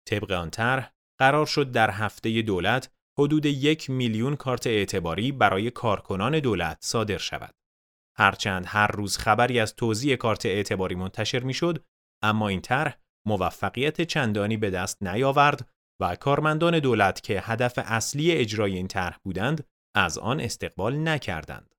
طبق 0.09 0.31
آن 0.31 0.51
طرح 0.51 0.93
قرار 1.21 1.47
شد 1.47 1.73
در 1.73 1.91
هفته 1.91 2.43
دولت 2.43 2.91
حدود 3.19 3.47
یک 3.47 3.91
میلیون 3.91 4.37
کارت 4.37 4.67
اعتباری 4.67 5.33
برای 5.33 5.71
کارکنان 5.71 6.41
دولت 6.41 6.79
صادر 6.81 7.19
شود. 7.19 7.55
هرچند 8.19 8.65
هر 8.69 8.87
روز 8.87 9.19
خبری 9.19 9.61
از 9.61 9.75
توزیع 9.75 10.17
کارت 10.17 10.47
اعتباری 10.47 10.95
منتشر 10.95 11.43
می‌شد، 11.43 11.85
اما 12.23 12.49
این 12.49 12.61
طرح 12.61 12.99
موفقیت 13.27 14.01
چندانی 14.01 14.57
به 14.57 14.71
دست 14.71 15.03
نیاورد 15.03 15.69
و 16.01 16.17
کارمندان 16.17 16.79
دولت 16.79 17.23
که 17.23 17.41
هدف 17.41 17.75
اصلی 17.77 18.33
اجرای 18.33 18.77
این 18.77 18.89
طرح 18.89 19.19
بودند 19.25 19.65
از 19.95 20.19
آن 20.19 20.41
استقبال 20.41 21.09
نکردند. 21.09 21.75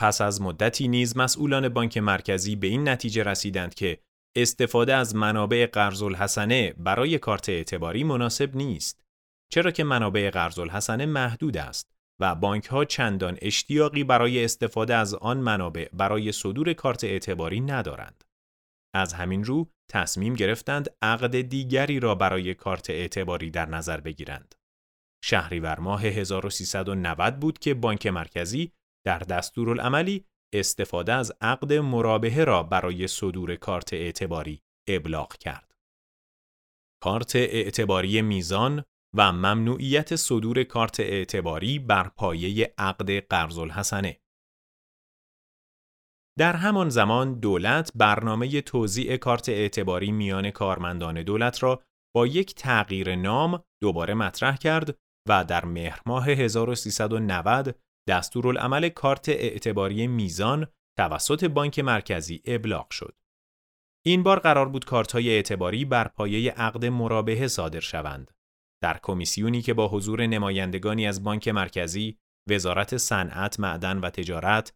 پس 0.00 0.20
از 0.20 0.42
مدتی 0.42 0.88
نیز 0.88 1.16
مسئولان 1.16 1.68
بانک 1.68 1.98
مرکزی 1.98 2.56
به 2.56 2.66
این 2.66 2.88
نتیجه 2.88 3.22
رسیدند 3.22 3.74
که 3.74 3.98
استفاده 4.36 4.94
از 4.94 5.16
منابع 5.16 5.66
قرض 5.66 6.02
الحسنه 6.02 6.72
برای 6.72 7.18
کارت 7.18 7.48
اعتباری 7.48 8.04
مناسب 8.04 8.56
نیست 8.56 9.04
چرا 9.52 9.70
که 9.70 9.84
منابع 9.84 10.30
قرض 10.30 10.58
الحسنه 10.58 11.06
محدود 11.06 11.56
است 11.56 11.92
و 12.20 12.34
بانک 12.34 12.66
ها 12.66 12.84
چندان 12.84 13.38
اشتیاقی 13.42 14.04
برای 14.04 14.44
استفاده 14.44 14.94
از 14.94 15.14
آن 15.14 15.38
منابع 15.38 15.88
برای 15.92 16.32
صدور 16.32 16.72
کارت 16.72 17.04
اعتباری 17.04 17.60
ندارند. 17.60 18.24
از 18.94 19.12
همین 19.12 19.44
رو 19.44 19.70
تصمیم 19.90 20.34
گرفتند 20.34 20.88
عقد 21.02 21.40
دیگری 21.40 22.00
را 22.00 22.14
برای 22.14 22.54
کارت 22.54 22.90
اعتباری 22.90 23.50
در 23.50 23.66
نظر 23.66 24.00
بگیرند. 24.00 24.54
شهریور 25.24 25.80
ماه 25.80 26.02
1390 26.02 27.40
بود 27.40 27.58
که 27.58 27.74
بانک 27.74 28.06
مرکزی 28.06 28.72
در 29.06 29.18
دستورالعملی 29.18 30.24
استفاده 30.54 31.12
از 31.12 31.32
عقد 31.40 31.72
مرابحه 31.72 32.44
را 32.44 32.62
برای 32.62 33.08
صدور 33.08 33.56
کارت 33.56 33.92
اعتباری 33.92 34.62
ابلاغ 34.88 35.36
کرد. 35.36 35.74
کارت 37.02 37.36
اعتباری 37.36 38.22
میزان 38.22 38.84
و 39.16 39.32
ممنوعیت 39.32 40.16
صدور 40.16 40.64
کارت 40.64 41.00
اعتباری 41.00 41.78
بر 41.78 42.08
پایه 42.08 42.74
عقد 42.78 43.10
قرض 43.10 43.58
الحسنه 43.58 44.20
در 46.38 46.56
همان 46.56 46.88
زمان 46.88 47.40
دولت 47.40 47.92
برنامه 47.94 48.60
توزیع 48.60 49.16
کارت 49.16 49.48
اعتباری 49.48 50.12
میان 50.12 50.50
کارمندان 50.50 51.22
دولت 51.22 51.62
را 51.62 51.82
با 52.14 52.26
یک 52.26 52.54
تغییر 52.54 53.16
نام 53.16 53.64
دوباره 53.82 54.14
مطرح 54.14 54.56
کرد 54.56 54.98
و 55.28 55.44
در 55.44 55.64
مهر 55.64 56.00
ماه 56.06 56.28
1390 56.28 57.78
دستورالعمل 58.08 58.88
کارت 58.88 59.28
اعتباری 59.28 60.06
میزان 60.06 60.66
توسط 60.98 61.44
بانک 61.44 61.78
مرکزی 61.78 62.42
ابلاغ 62.44 62.90
شد. 62.90 63.16
این 64.06 64.22
بار 64.22 64.38
قرار 64.38 64.68
بود 64.68 64.84
کارت 64.84 65.12
های 65.12 65.30
اعتباری 65.30 65.84
بر 65.84 66.08
پایه 66.08 66.52
عقد 66.52 66.84
مرابحه 66.84 67.48
صادر 67.48 67.80
شوند. 67.80 68.30
در 68.82 68.98
کمیسیونی 69.02 69.62
که 69.62 69.74
با 69.74 69.88
حضور 69.88 70.26
نمایندگانی 70.26 71.06
از 71.06 71.24
بانک 71.24 71.48
مرکزی، 71.48 72.18
وزارت 72.50 72.96
صنعت، 72.96 73.60
معدن 73.60 73.98
و 73.98 74.10
تجارت، 74.10 74.72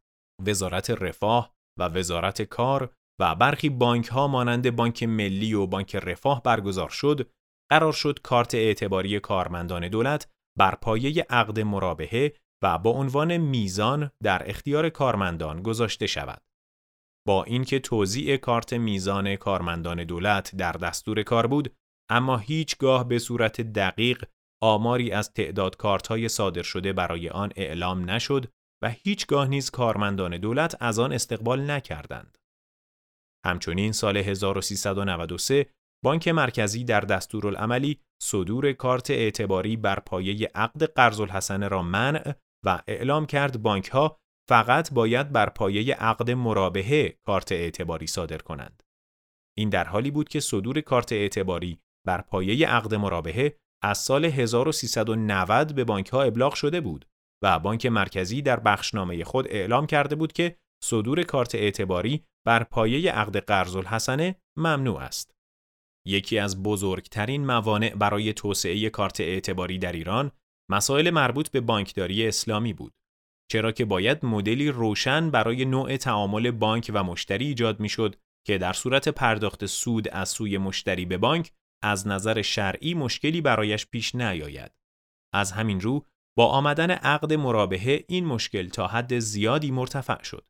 وزارت 0.46 0.90
رفاه 0.90 1.54
و 1.78 1.88
وزارت 1.88 2.42
کار 2.42 2.94
و 3.20 3.34
برخی 3.34 3.68
بانک 3.68 4.08
ها 4.08 4.28
مانند 4.28 4.76
بانک 4.76 5.02
ملی 5.02 5.54
و 5.54 5.66
بانک 5.66 5.96
رفاه 5.96 6.42
برگزار 6.42 6.88
شد، 6.88 7.30
قرار 7.70 7.92
شد 7.92 8.18
کارت 8.22 8.54
اعتباری 8.54 9.20
کارمندان 9.20 9.88
دولت 9.88 10.28
بر 10.58 10.74
پایه 10.74 11.26
عقد 11.30 11.60
مرابحه 11.60 12.32
و 12.62 12.78
با 12.78 12.90
عنوان 12.90 13.36
میزان 13.36 14.10
در 14.22 14.50
اختیار 14.50 14.88
کارمندان 14.88 15.62
گذاشته 15.62 16.06
شود. 16.06 16.42
با 17.26 17.44
اینکه 17.44 17.78
توزیع 17.78 18.36
کارت 18.36 18.72
میزان 18.72 19.36
کارمندان 19.36 20.04
دولت 20.04 20.56
در 20.56 20.72
دستور 20.72 21.22
کار 21.22 21.46
بود، 21.46 21.74
اما 22.10 22.36
هیچگاه 22.36 23.08
به 23.08 23.18
صورت 23.18 23.60
دقیق 23.60 24.24
آماری 24.62 25.12
از 25.12 25.32
تعداد 25.32 25.76
کارت 25.76 26.06
های 26.06 26.28
صادر 26.28 26.62
شده 26.62 26.92
برای 26.92 27.28
آن 27.28 27.52
اعلام 27.56 28.10
نشد 28.10 28.52
و 28.82 28.90
هیچگاه 28.90 29.48
نیز 29.48 29.70
کارمندان 29.70 30.38
دولت 30.38 30.76
از 30.80 30.98
آن 30.98 31.12
استقبال 31.12 31.70
نکردند. 31.70 32.38
همچنین 33.46 33.92
سال 33.92 34.16
1393 34.16 35.66
بانک 36.04 36.28
مرکزی 36.28 36.84
در 36.84 37.00
دستورالعملی 37.00 38.00
صدور 38.22 38.72
کارت 38.72 39.10
اعتباری 39.10 39.76
بر 39.76 40.00
پایه 40.00 40.50
عقد 40.54 40.84
قرض 40.84 41.20
الحسنه 41.20 41.68
را 41.68 41.82
منع 41.82 42.32
و 42.64 42.82
اعلام 42.86 43.26
کرد 43.26 43.62
بانک 43.62 43.88
ها 43.88 44.18
فقط 44.48 44.92
باید 44.92 45.32
بر 45.32 45.48
پایه 45.48 45.94
عقد 45.94 46.30
مرابحه 46.30 47.18
کارت 47.26 47.52
اعتباری 47.52 48.06
صادر 48.06 48.38
کنند. 48.38 48.82
این 49.58 49.68
در 49.68 49.84
حالی 49.84 50.10
بود 50.10 50.28
که 50.28 50.40
صدور 50.40 50.80
کارت 50.80 51.12
اعتباری 51.12 51.78
بر 52.06 52.20
پایه 52.20 52.68
عقد 52.68 52.94
مرابحه 52.94 53.56
از 53.82 53.98
سال 53.98 54.24
1390 54.24 55.74
به 55.74 55.84
بانک 55.84 56.08
ها 56.08 56.22
ابلاغ 56.22 56.54
شده 56.54 56.80
بود 56.80 57.06
و 57.42 57.58
بانک 57.58 57.86
مرکزی 57.86 58.42
در 58.42 58.60
بخشنامه 58.60 59.24
خود 59.24 59.48
اعلام 59.48 59.86
کرده 59.86 60.16
بود 60.16 60.32
که 60.32 60.56
صدور 60.84 61.22
کارت 61.22 61.54
اعتباری 61.54 62.24
بر 62.46 62.64
پایه 62.64 63.12
عقد 63.12 63.36
قرض 63.36 63.76
الحسنه 63.76 64.36
ممنوع 64.58 65.00
است. 65.00 65.31
یکی 66.06 66.38
از 66.38 66.62
بزرگترین 66.62 67.46
موانع 67.46 67.94
برای 67.94 68.32
توسعه 68.32 68.90
کارت 68.90 69.20
اعتباری 69.20 69.78
در 69.78 69.92
ایران 69.92 70.32
مسائل 70.70 71.10
مربوط 71.10 71.50
به 71.50 71.60
بانکداری 71.60 72.28
اسلامی 72.28 72.72
بود. 72.72 72.94
چرا 73.50 73.72
که 73.72 73.84
باید 73.84 74.24
مدلی 74.24 74.68
روشن 74.68 75.30
برای 75.30 75.64
نوع 75.64 75.96
تعامل 75.96 76.50
بانک 76.50 76.90
و 76.94 77.04
مشتری 77.04 77.46
ایجاد 77.46 77.80
می‌شد 77.80 78.16
که 78.46 78.58
در 78.58 78.72
صورت 78.72 79.08
پرداخت 79.08 79.66
سود 79.66 80.08
از 80.08 80.28
سوی 80.28 80.58
مشتری 80.58 81.06
به 81.06 81.18
بانک 81.18 81.52
از 81.82 82.06
نظر 82.06 82.42
شرعی 82.42 82.94
مشکلی 82.94 83.40
برایش 83.40 83.86
پیش 83.86 84.14
نیاید. 84.14 84.72
از 85.34 85.52
همین 85.52 85.80
رو 85.80 86.06
با 86.38 86.46
آمدن 86.46 86.90
عقد 86.90 87.32
مرابحه 87.32 88.04
این 88.08 88.26
مشکل 88.26 88.68
تا 88.68 88.86
حد 88.86 89.18
زیادی 89.18 89.70
مرتفع 89.70 90.22
شد. 90.22 90.46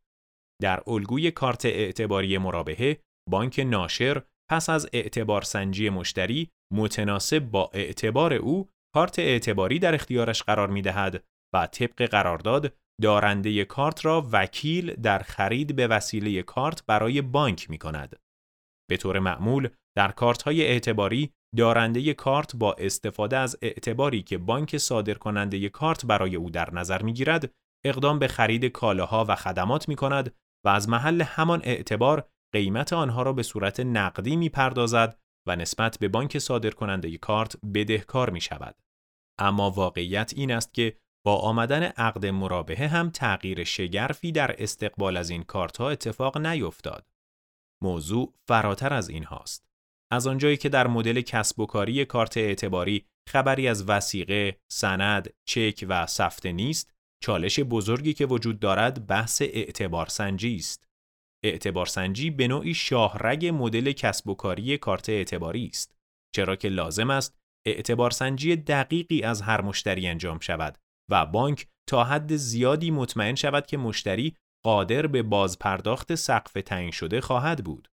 در 0.63 0.83
الگوی 0.87 1.31
کارت 1.31 1.65
اعتباری 1.65 2.39
مرابحه 2.39 3.03
بانک 3.31 3.59
ناشر 3.59 4.23
پس 4.51 4.71
از 4.71 4.89
اعتبار 4.93 5.43
سنجی 5.43 5.91
مشتری 5.91 6.51
متناسب 6.73 7.39
با 7.39 7.71
اعتبار 7.73 8.33
او 8.33 8.69
کارت 8.95 9.19
اعتباری 9.19 9.79
در 9.79 9.95
اختیارش 9.95 10.43
قرار 10.43 10.69
می 10.69 10.83
دهد 10.83 11.25
و 11.55 11.67
طبق 11.67 12.07
قرارداد 12.07 12.73
دارنده 13.03 13.65
کارت 13.65 14.05
را 14.05 14.29
وکیل 14.33 14.95
در 14.95 15.19
خرید 15.19 15.77
به 15.77 15.87
وسیله 15.87 16.43
کارت 16.43 16.87
برای 16.87 17.23
بانک 17.23 17.71
می 17.71 17.79
کند. 17.79 18.17
به 18.91 18.97
طور 18.97 19.19
معمول 19.19 19.69
در 19.97 20.11
کارت 20.11 20.43
های 20.43 20.63
اعتباری 20.63 21.33
دارنده 21.57 22.15
کارت 22.15 22.57
با 22.57 22.73
استفاده 22.73 23.37
از 23.37 23.59
اعتباری 23.63 24.23
که 24.23 24.39
بانک 24.39 24.77
صادر 24.77 25.15
کننده 25.15 25.69
کارت 25.69 26.07
برای 26.07 26.37
او 26.37 26.51
در 26.51 26.75
نظر 26.75 27.03
می 27.03 27.13
گیرد 27.13 27.51
اقدام 27.85 28.19
به 28.19 28.29
خرید 28.29 28.65
کالاها 28.65 29.25
و 29.29 29.37
خدمات 29.37 29.89
می 29.89 29.97
کند 29.97 30.35
و 30.67 30.69
از 30.69 30.89
محل 30.89 31.23
همان 31.23 31.61
اعتبار 31.65 32.29
قیمت 32.53 32.93
آنها 32.93 33.23
را 33.23 33.33
به 33.33 33.43
صورت 33.43 33.81
نقدی 33.81 34.37
می 34.37 34.49
پردازد 34.49 35.19
و 35.47 35.57
نسبت 35.57 35.99
به 35.99 36.09
بانک 36.09 36.39
صادر 36.39 36.71
کننده 36.71 37.19
کارت 37.19 37.57
بدهکار 37.75 38.31
می 38.31 38.41
شود. 38.41 38.77
اما 39.39 39.71
واقعیت 39.71 40.33
این 40.37 40.51
است 40.53 40.75
که 40.75 40.97
با 41.25 41.37
آمدن 41.37 41.83
عقد 41.83 42.27
مرابحه 42.27 42.89
هم 42.89 43.11
تغییر 43.11 43.65
شگرفی 43.65 44.33
در 44.33 44.63
استقبال 44.63 45.17
از 45.17 45.31
این 45.31 45.43
کارت 45.43 45.77
ها 45.77 45.91
اتفاق 45.91 46.39
نیفتاد. 46.39 47.07
موضوع 47.83 48.35
فراتر 48.49 48.95
از 48.95 49.09
این 49.09 49.25
هاست. 49.25 49.67
از 50.13 50.27
آنجایی 50.27 50.57
که 50.57 50.69
در 50.69 50.87
مدل 50.87 51.21
کسب 51.21 51.61
و 51.61 51.67
کاری 51.67 52.05
کارت 52.05 52.37
اعتباری 52.37 53.07
خبری 53.29 53.69
از 53.69 53.89
وسیقه، 53.89 54.57
سند، 54.73 55.35
چک 55.49 55.87
و 55.89 56.07
سفته 56.07 56.53
نیست، 56.53 56.95
چالش 57.23 57.61
بزرگی 57.61 58.13
که 58.13 58.27
وجود 58.27 58.61
دارد 58.61 59.07
بحث 59.07 59.43
اعتبار 59.43 60.07
سنجی 60.07 60.57
است. 60.57 60.92
اعتبار 61.45 61.87
سنجی 61.87 62.31
به 62.31 62.49
نوعی 62.49 62.75
شاهرگ 62.75 63.47
مدل 63.47 63.93
کسب 63.93 64.29
و 64.29 64.35
کاری 64.35 64.79
کارت 64.79 65.09
اعتباری 65.09 65.67
است. 65.67 65.97
چرا 66.35 66.57
که 66.57 66.69
لازم 66.69 67.11
است 67.11 67.39
اعتبار 67.67 68.11
سنجی 68.11 68.57
دقیقی 68.57 69.23
از 69.23 69.43
هر 69.43 69.61
مشتری 69.61 70.09
انجام 70.09 70.39
شود 70.39 70.79
و 71.11 71.27
بانک 71.27 71.67
تا 71.89 72.05
حد 72.05 72.37
زیادی 72.37 72.91
مطمئن 72.91 73.35
شود 73.35 73.67
که 73.67 73.77
مشتری 73.77 74.37
قادر 74.65 75.07
به 75.07 75.23
بازپرداخت 75.23 76.15
سقف 76.15 76.53
تعیین 76.53 76.91
شده 76.91 77.21
خواهد 77.21 77.65
بود. 77.65 77.89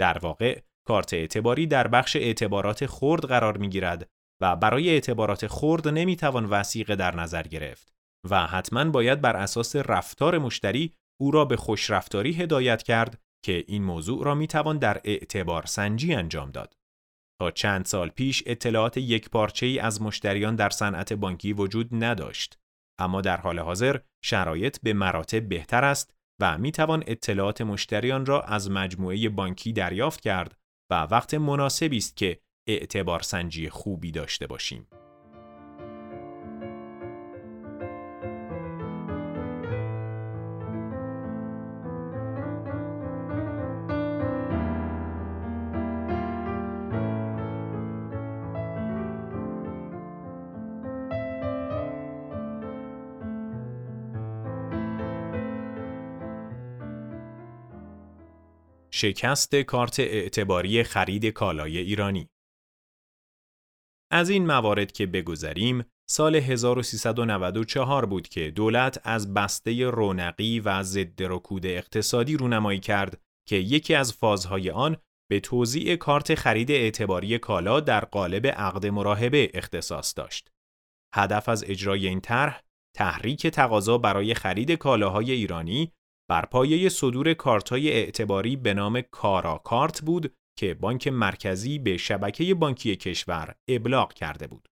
در 0.00 0.18
واقع 0.18 0.60
کارت 0.86 1.14
اعتباری 1.14 1.66
در 1.66 1.88
بخش 1.88 2.16
اعتبارات 2.16 2.86
خرد 2.86 3.24
قرار 3.24 3.56
می 3.56 3.68
گیرد 3.68 4.08
و 4.42 4.56
برای 4.56 4.90
اعتبارات 4.90 5.46
خرد 5.46 5.88
نمی 5.88 6.16
توان 6.16 6.46
وسیقه 6.46 6.96
در 6.96 7.16
نظر 7.16 7.42
گرفت 7.42 7.92
و 8.30 8.46
حتما 8.46 8.84
باید 8.84 9.20
بر 9.20 9.36
اساس 9.36 9.76
رفتار 9.76 10.38
مشتری 10.38 10.92
او 11.22 11.30
را 11.30 11.44
به 11.44 11.56
خوشرفتاری 11.56 12.32
هدایت 12.32 12.82
کرد 12.82 13.20
که 13.44 13.64
این 13.68 13.84
موضوع 13.84 14.24
را 14.24 14.34
می 14.34 14.46
توان 14.46 14.78
در 14.78 15.00
اعتبار 15.04 15.66
سنجی 15.66 16.14
انجام 16.14 16.50
داد. 16.50 16.76
تا 17.40 17.50
چند 17.50 17.84
سال 17.84 18.08
پیش 18.08 18.42
اطلاعات 18.46 18.96
یک 18.96 19.30
پارچه 19.30 19.66
ای 19.66 19.78
از 19.78 20.02
مشتریان 20.02 20.56
در 20.56 20.70
صنعت 20.70 21.12
بانکی 21.12 21.52
وجود 21.52 21.88
نداشت 22.04 22.58
اما 23.00 23.20
در 23.20 23.36
حال 23.36 23.58
حاضر 23.58 23.98
شرایط 24.24 24.78
به 24.82 24.92
مراتب 24.92 25.48
بهتر 25.48 25.84
است 25.84 26.14
و 26.40 26.58
می 26.58 26.72
توان 26.72 27.04
اطلاعات 27.06 27.60
مشتریان 27.60 28.26
را 28.26 28.42
از 28.42 28.70
مجموعه 28.70 29.28
بانکی 29.28 29.72
دریافت 29.72 30.20
کرد 30.20 30.58
و 30.90 31.02
وقت 31.02 31.34
مناسبی 31.34 31.96
است 31.96 32.16
که 32.16 32.40
اعتبار 32.68 33.22
سنجی 33.22 33.68
خوبی 33.68 34.10
داشته 34.10 34.46
باشیم. 34.46 34.86
شکست 58.94 59.54
کارت 59.54 60.00
اعتباری 60.00 60.82
خرید 60.82 61.26
کالای 61.26 61.78
ایرانی 61.78 62.28
از 64.10 64.30
این 64.30 64.46
موارد 64.46 64.92
که 64.92 65.06
بگذریم 65.06 65.84
سال 66.10 66.36
1394 66.36 68.06
بود 68.06 68.28
که 68.28 68.50
دولت 68.50 69.00
از 69.04 69.34
بسته 69.34 69.84
رونقی 69.84 70.60
و 70.60 70.82
ضد 70.82 71.22
رکود 71.22 71.66
اقتصادی 71.66 72.36
رونمایی 72.36 72.80
کرد 72.80 73.20
که 73.48 73.56
یکی 73.56 73.94
از 73.94 74.12
فازهای 74.12 74.70
آن 74.70 74.96
به 75.30 75.40
توزیع 75.40 75.96
کارت 75.96 76.34
خرید 76.34 76.70
اعتباری 76.70 77.38
کالا 77.38 77.80
در 77.80 78.04
قالب 78.04 78.46
عقد 78.46 78.86
مراهبه 78.86 79.50
اختصاص 79.54 80.14
داشت. 80.16 80.50
هدف 81.14 81.48
از 81.48 81.64
اجرای 81.64 82.08
این 82.08 82.20
طرح 82.20 82.62
تحریک 82.96 83.46
تقاضا 83.46 83.98
برای 83.98 84.34
خرید 84.34 84.72
کالاهای 84.72 85.32
ایرانی 85.32 85.92
بر 86.32 86.44
پایه 86.44 86.88
صدور 86.88 87.34
کارت‌های 87.34 87.92
اعتباری 87.92 88.56
به 88.56 88.74
نام 88.74 89.00
کارا 89.00 89.58
کارت 89.58 90.02
بود 90.02 90.34
که 90.58 90.74
بانک 90.74 91.08
مرکزی 91.08 91.78
به 91.78 91.96
شبکه 91.96 92.54
بانکی 92.54 92.96
کشور 92.96 93.54
ابلاغ 93.68 94.12
کرده 94.12 94.46
بود. 94.46 94.68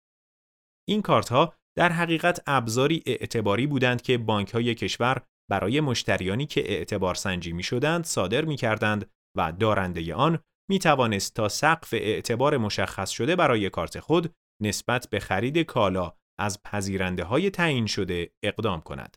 این 0.89 1.03
کارت‌ها 1.03 1.55
در 1.79 1.93
حقیقت 1.93 2.43
ابزاری 2.47 3.03
اعتباری 3.07 3.67
بودند 3.67 4.03
که 4.03 4.19
بانک‌های 4.19 4.75
کشور 4.75 5.23
برای 5.51 5.81
مشتریانی 5.81 6.47
که 6.47 6.73
اعتبار 6.73 7.15
سنجی 7.15 7.53
می 7.53 7.63
شدند 7.63 8.05
صادر 8.05 8.45
می 8.45 8.57
کردند 8.57 9.11
و 9.37 9.53
دارنده 9.53 10.15
آن 10.15 10.39
می 10.71 10.79
توانست 10.79 11.35
تا 11.35 11.49
سقف 11.49 11.95
اعتبار 11.95 12.57
مشخص 12.57 13.11
شده 13.11 13.37
برای 13.37 13.71
کارت 13.71 14.01
خود 14.01 14.35
نسبت 14.63 15.09
به 15.11 15.21
خرید 15.21 15.59
کالا 15.59 16.13
از 16.39 16.63
پذیرنده 16.63 17.25
های 17.25 17.51
تعیین 17.51 17.87
شده 17.87 18.31
اقدام 18.43 18.81
کند. 18.81 19.17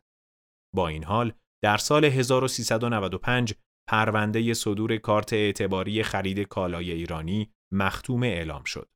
با 0.76 0.88
این 0.88 1.04
حال 1.04 1.34
در 1.64 1.78
سال 1.78 2.06
1395 2.06 3.54
پرونده 3.90 4.54
صدور 4.54 4.98
کارت 4.98 5.34
اعتباری 5.34 6.04
خرید 6.04 6.40
کالای 6.40 6.92
ایرانی 6.92 7.52
مختوم 7.74 8.24
اعلام 8.24 8.64
شد. 8.64 8.90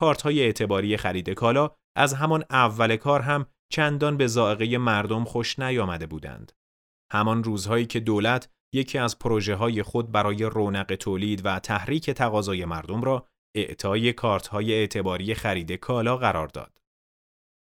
کارت 0.00 0.22
های 0.22 0.40
اعتباری 0.42 0.96
خرید 0.96 1.30
کالا 1.30 1.70
از 1.96 2.14
همان 2.14 2.44
اول 2.50 2.96
کار 2.96 3.20
هم 3.20 3.46
چندان 3.72 4.16
به 4.16 4.26
زائقه 4.26 4.78
مردم 4.78 5.24
خوش 5.24 5.58
نیامده 5.58 6.06
بودند. 6.06 6.52
همان 7.12 7.44
روزهایی 7.44 7.86
که 7.86 8.00
دولت 8.00 8.50
یکی 8.74 8.98
از 8.98 9.18
پروژه 9.18 9.54
های 9.54 9.82
خود 9.82 10.12
برای 10.12 10.44
رونق 10.44 10.94
تولید 10.94 11.46
و 11.46 11.58
تحریک 11.58 12.10
تقاضای 12.10 12.64
مردم 12.64 13.02
را 13.02 13.26
اعطای 13.56 14.12
کارت 14.12 14.46
های 14.46 14.74
اعتباری 14.74 15.34
خرید 15.34 15.72
کالا 15.72 16.16
قرار 16.16 16.48
داد. 16.48 16.78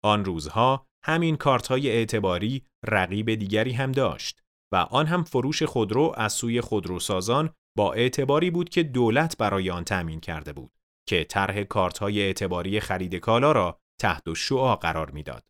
آن 0.05 0.25
روزها 0.25 0.87
همین 1.05 1.37
کارت 1.37 1.67
های 1.67 1.91
اعتباری 1.91 2.65
رقیب 2.89 3.35
دیگری 3.35 3.73
هم 3.73 3.93
داشت 3.93 4.43
و 4.73 4.77
آن 4.77 5.07
هم 5.07 5.25
فروش 5.25 5.63
خودرو 5.63 6.15
از 6.17 6.33
سوی 6.33 6.61
خودروسازان 6.61 7.51
با 7.77 7.93
اعتباری 7.93 8.51
بود 8.51 8.69
که 8.69 8.83
دولت 8.83 9.37
برای 9.37 9.71
آن 9.71 9.85
تأمین 9.85 10.21
کرده 10.21 10.53
بود 10.53 10.73
که 11.09 11.25
طرح 11.25 11.63
کارت 11.63 11.99
های 11.99 12.23
اعتباری 12.23 12.81
خرید 12.81 13.15
کالا 13.15 13.53
را 13.53 13.79
تحت 14.01 14.35
شعا 14.35 14.77
قرار 14.77 15.11
می‌داد. 15.11 15.45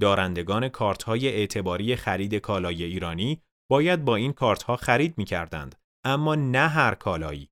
دارندگان 0.00 0.68
کارت 0.68 1.02
های 1.02 1.28
اعتباری 1.28 1.96
خرید 1.96 2.34
کالای 2.34 2.84
ایرانی 2.84 3.42
باید 3.70 4.04
با 4.04 4.16
این 4.16 4.32
کارت 4.32 4.62
ها 4.62 4.76
خرید 4.76 5.18
می 5.18 5.24
کردند 5.24 5.74
اما 6.04 6.34
نه 6.34 6.68
هر 6.68 6.94
کالایی 6.94 7.48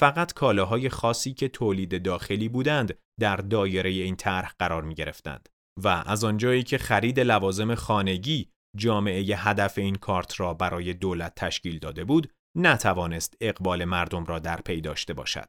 فقط 0.00 0.32
کالاهای 0.32 0.88
خاصی 0.88 1.34
که 1.34 1.48
تولید 1.48 2.02
داخلی 2.02 2.48
بودند 2.48 2.98
در 3.20 3.36
دایره 3.36 3.90
این 3.90 4.16
طرح 4.16 4.54
قرار 4.58 4.82
می 4.82 4.94
گرفتند 4.94 5.48
و 5.82 5.88
از 5.88 6.24
آنجایی 6.24 6.62
که 6.62 6.78
خرید 6.78 7.20
لوازم 7.20 7.74
خانگی 7.74 8.48
جامعه 8.76 9.22
هدف 9.22 9.78
این 9.78 9.94
کارت 9.94 10.40
را 10.40 10.54
برای 10.54 10.94
دولت 10.94 11.34
تشکیل 11.34 11.78
داده 11.78 12.04
بود 12.04 12.32
نتوانست 12.56 13.36
اقبال 13.40 13.84
مردم 13.84 14.24
را 14.24 14.38
در 14.38 14.60
پی 14.60 14.80
داشته 14.80 15.14
باشد. 15.14 15.48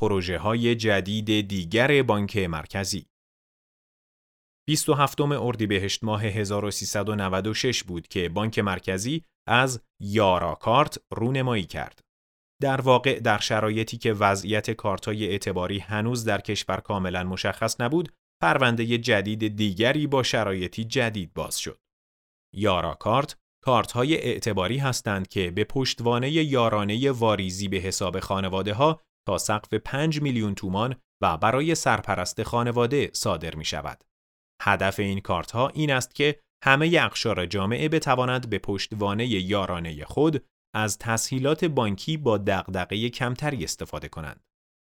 پروژه 0.00 0.38
های 0.38 0.74
جدید 0.74 1.48
دیگر 1.48 2.02
بانک 2.02 2.36
مرکزی 2.36 3.06
27 4.68 5.20
اردیبهشت 5.20 6.04
ماه 6.04 6.24
1396 6.24 7.84
بود 7.84 8.08
که 8.08 8.28
بانک 8.28 8.58
مرکزی 8.58 9.24
از 9.48 9.82
یارا 10.00 10.54
کارت 10.54 10.98
رونمایی 11.12 11.64
کرد. 11.64 12.00
در 12.62 12.80
واقع 12.80 13.20
در 13.20 13.38
شرایطی 13.38 13.98
که 13.98 14.12
وضعیت 14.12 14.70
کارت‌های 14.70 15.26
اعتباری 15.26 15.78
هنوز 15.78 16.24
در 16.24 16.40
کشور 16.40 16.76
کاملا 16.76 17.24
مشخص 17.24 17.80
نبود، 17.80 18.12
پرونده 18.42 18.98
جدید 18.98 19.56
دیگری 19.56 20.06
با 20.06 20.22
شرایطی 20.22 20.84
جدید 20.84 21.34
باز 21.34 21.58
شد. 21.58 21.78
یارا 22.54 22.94
کارت 22.94 23.36
کارت 23.64 23.92
های 23.92 24.16
اعتباری 24.16 24.78
هستند 24.78 25.28
که 25.28 25.50
به 25.50 25.64
پشتوانه 25.64 26.30
یارانه 26.30 27.10
واریزی 27.10 27.68
به 27.68 27.76
حساب 27.76 28.20
خانواده 28.20 28.74
ها 28.74 29.00
تا 29.26 29.38
سقف 29.38 29.74
5 29.74 30.22
میلیون 30.22 30.54
تومان 30.54 30.96
و 31.22 31.36
برای 31.36 31.74
سرپرست 31.74 32.42
خانواده 32.42 33.10
صادر 33.12 33.54
می 33.54 33.64
شود. 33.64 34.04
هدف 34.62 34.98
این 34.98 35.20
کارت 35.20 35.50
ها 35.50 35.68
این 35.68 35.92
است 35.92 36.14
که 36.14 36.40
همه 36.64 36.98
اقشار 37.00 37.46
جامعه 37.46 37.88
بتوانند 37.88 38.50
به 38.50 38.58
پشتوانه 38.58 39.26
یارانه 39.26 40.04
خود 40.04 40.44
از 40.74 40.98
تسهیلات 40.98 41.64
بانکی 41.64 42.16
با 42.16 42.38
دغدغه 42.38 43.08
کمتری 43.08 43.64
استفاده 43.64 44.08
کنند. 44.08 44.44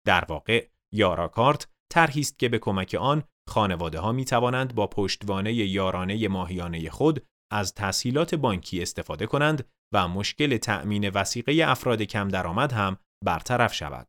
در 0.07 0.25
واقع 0.25 0.67
یارا 0.93 1.27
کارت 1.27 1.67
طرحی 1.91 2.21
است 2.21 2.39
که 2.39 2.49
به 2.49 2.59
کمک 2.59 2.97
آن 2.99 3.23
خانواده 3.49 3.99
ها 3.99 4.11
می 4.11 4.25
توانند 4.25 4.75
با 4.75 4.87
پشتوانه 4.87 5.53
یارانه 5.53 6.27
ماهیانه 6.27 6.89
خود 6.89 7.25
از 7.51 7.73
تسهیلات 7.73 8.35
بانکی 8.35 8.81
استفاده 8.81 9.25
کنند 9.25 9.69
و 9.93 10.07
مشکل 10.07 10.57
تأمین 10.57 11.09
وسیقه 11.09 11.65
افراد 11.67 12.01
کم 12.01 12.27
درآمد 12.27 12.71
هم 12.71 12.97
برطرف 13.25 13.73
شود. 13.73 14.07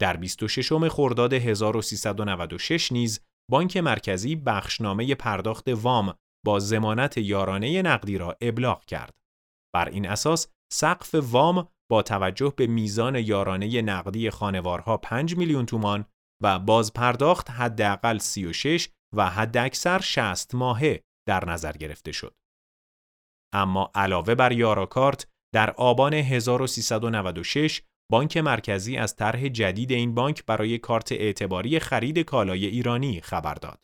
در 0.00 0.16
26 0.16 0.72
خرداد 0.72 1.32
1396 1.32 2.92
نیز 2.92 3.20
بانک 3.50 3.76
مرکزی 3.76 4.36
بخشنامه 4.36 5.14
پرداخت 5.14 5.68
وام 5.68 6.14
با 6.46 6.58
زمانت 6.58 7.18
یارانه 7.18 7.82
نقدی 7.82 8.18
را 8.18 8.36
ابلاغ 8.40 8.84
کرد. 8.84 9.18
بر 9.74 9.88
این 9.88 10.08
اساس 10.08 10.48
سقف 10.72 11.14
وام 11.14 11.68
با 11.90 12.02
توجه 12.02 12.52
به 12.56 12.66
میزان 12.66 13.14
یارانه 13.14 13.82
نقدی 13.82 14.30
خانوارها 14.30 14.96
5 14.96 15.36
میلیون 15.36 15.66
تومان 15.66 16.04
و 16.42 16.58
باز 16.58 16.92
پرداخت 16.92 17.50
حداقل 17.50 18.18
36 18.18 18.88
و 19.16 19.30
حداکثر 19.30 19.98
60 19.98 20.54
ماهه 20.54 21.02
در 21.28 21.44
نظر 21.44 21.72
گرفته 21.72 22.12
شد. 22.12 22.34
اما 23.52 23.90
علاوه 23.94 24.34
بر 24.34 24.52
یاراکارت 24.52 25.26
در 25.54 25.70
آبان 25.70 26.14
1396 26.14 27.82
بانک 28.10 28.36
مرکزی 28.36 28.96
از 28.96 29.16
طرح 29.16 29.48
جدید 29.48 29.92
این 29.92 30.14
بانک 30.14 30.44
برای 30.44 30.78
کارت 30.78 31.12
اعتباری 31.12 31.78
خرید 31.78 32.18
کالای 32.18 32.66
ایرانی 32.66 33.20
خبر 33.20 33.54
داد. 33.54 33.80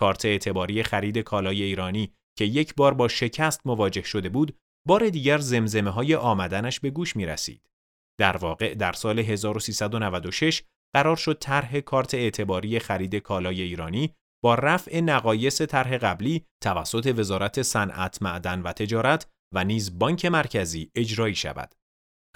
کارت 0.00 0.24
اعتباری 0.24 0.82
خرید 0.82 1.18
کالای 1.18 1.62
ایرانی 1.62 2.12
که 2.38 2.44
یک 2.44 2.74
بار 2.74 2.94
با 2.94 3.08
شکست 3.08 3.66
مواجه 3.66 4.02
شده 4.02 4.28
بود، 4.28 4.56
بار 4.86 5.08
دیگر 5.08 5.38
زمزمه 5.38 5.90
های 5.90 6.14
آمدنش 6.14 6.80
به 6.80 6.90
گوش 6.90 7.16
می 7.16 7.26
رسید. 7.26 7.70
در 8.18 8.36
واقع 8.36 8.74
در 8.74 8.92
سال 8.92 9.18
1396 9.18 10.62
قرار 10.94 11.16
شد 11.16 11.38
طرح 11.40 11.80
کارت 11.80 12.14
اعتباری 12.14 12.78
خرید 12.78 13.14
کالای 13.14 13.62
ایرانی 13.62 14.14
با 14.44 14.54
رفع 14.54 15.00
نقایص 15.00 15.62
طرح 15.62 15.98
قبلی 15.98 16.44
توسط 16.62 17.14
وزارت 17.16 17.62
صنعت، 17.62 18.22
معدن 18.22 18.62
و 18.62 18.72
تجارت 18.72 19.26
و 19.54 19.64
نیز 19.64 19.98
بانک 19.98 20.26
مرکزی 20.26 20.90
اجرایی 20.94 21.34
شود. 21.34 21.74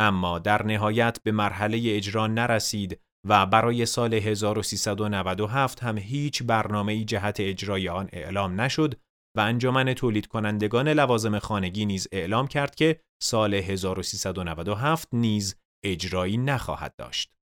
اما 0.00 0.38
در 0.38 0.66
نهایت 0.66 1.18
به 1.22 1.32
مرحله 1.32 1.82
اجرا 1.84 2.26
نرسید 2.26 3.00
و 3.28 3.46
برای 3.46 3.86
سال 3.86 4.14
1397 4.14 5.82
هم 5.82 5.98
هیچ 5.98 6.42
برنامه 6.42 7.04
جهت 7.04 7.36
اجرای 7.40 7.88
آن 7.88 8.08
اعلام 8.12 8.60
نشد 8.60 8.94
و 9.36 9.40
انجمن 9.40 9.94
تولید 9.94 10.26
کنندگان 10.26 10.88
لوازم 10.88 11.38
خانگی 11.38 11.86
نیز 11.86 12.08
اعلام 12.12 12.46
کرد 12.46 12.74
که 12.74 13.00
سال 13.22 13.54
1397 13.54 15.08
نیز 15.12 15.56
اجرایی 15.84 16.36
نخواهد 16.36 16.94
داشت. 16.96 17.39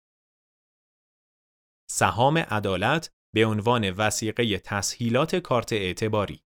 سهام 1.89 2.37
عدالت 2.37 3.09
به 3.35 3.45
عنوان 3.45 3.89
وسیقه 3.89 4.57
تسهیلات 4.57 5.35
کارت 5.35 5.73
اعتباری 5.73 6.41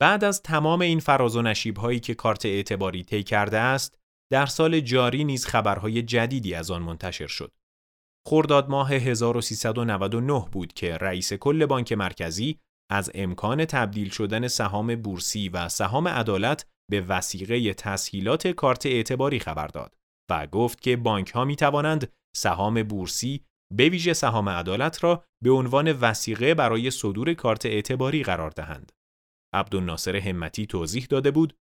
بعد 0.00 0.24
از 0.24 0.42
تمام 0.42 0.80
این 0.80 1.00
فراز 1.00 1.36
و 1.36 1.42
نشیب 1.42 1.76
هایی 1.76 2.00
که 2.00 2.14
کارت 2.14 2.46
اعتباری 2.46 3.04
طی 3.04 3.22
کرده 3.22 3.58
است، 3.58 3.98
در 4.32 4.46
سال 4.46 4.80
جاری 4.80 5.24
نیز 5.24 5.46
خبرهای 5.46 6.02
جدیدی 6.02 6.54
از 6.54 6.70
آن 6.70 6.82
منتشر 6.82 7.26
شد. 7.26 7.52
خرداد 8.28 8.68
ماه 8.70 8.92
1399 8.92 10.48
بود 10.52 10.72
که 10.72 10.96
رئیس 10.96 11.32
کل 11.32 11.66
بانک 11.66 11.92
مرکزی 11.92 12.58
از 12.90 13.10
امکان 13.14 13.64
تبدیل 13.64 14.10
شدن 14.10 14.48
سهام 14.48 14.96
بورسی 14.96 15.48
و 15.48 15.68
سهام 15.68 16.08
عدالت 16.08 16.66
به 16.90 17.00
وسیقه 17.00 17.74
تسهیلات 17.74 18.48
کارت 18.48 18.86
اعتباری 18.86 19.38
خبر 19.38 19.66
داد 19.66 19.94
و 20.30 20.46
گفت 20.46 20.80
که 20.80 20.96
بانک 20.96 21.30
ها 21.30 21.44
می 21.44 21.56
توانند 21.56 22.12
سهام 22.36 22.82
بورسی 22.82 23.44
به 23.74 23.88
ویژه 23.88 24.12
سهام 24.12 24.48
عدالت 24.48 25.04
را 25.04 25.24
به 25.44 25.50
عنوان 25.50 25.92
وسیقه 25.92 26.54
برای 26.54 26.90
صدور 26.90 27.34
کارت 27.34 27.66
اعتباری 27.66 28.22
قرار 28.22 28.50
دهند. 28.50 28.92
عبدالناصر 29.54 30.16
همتی 30.16 30.66
توضیح 30.66 31.06
داده 31.10 31.30
بود 31.30 31.54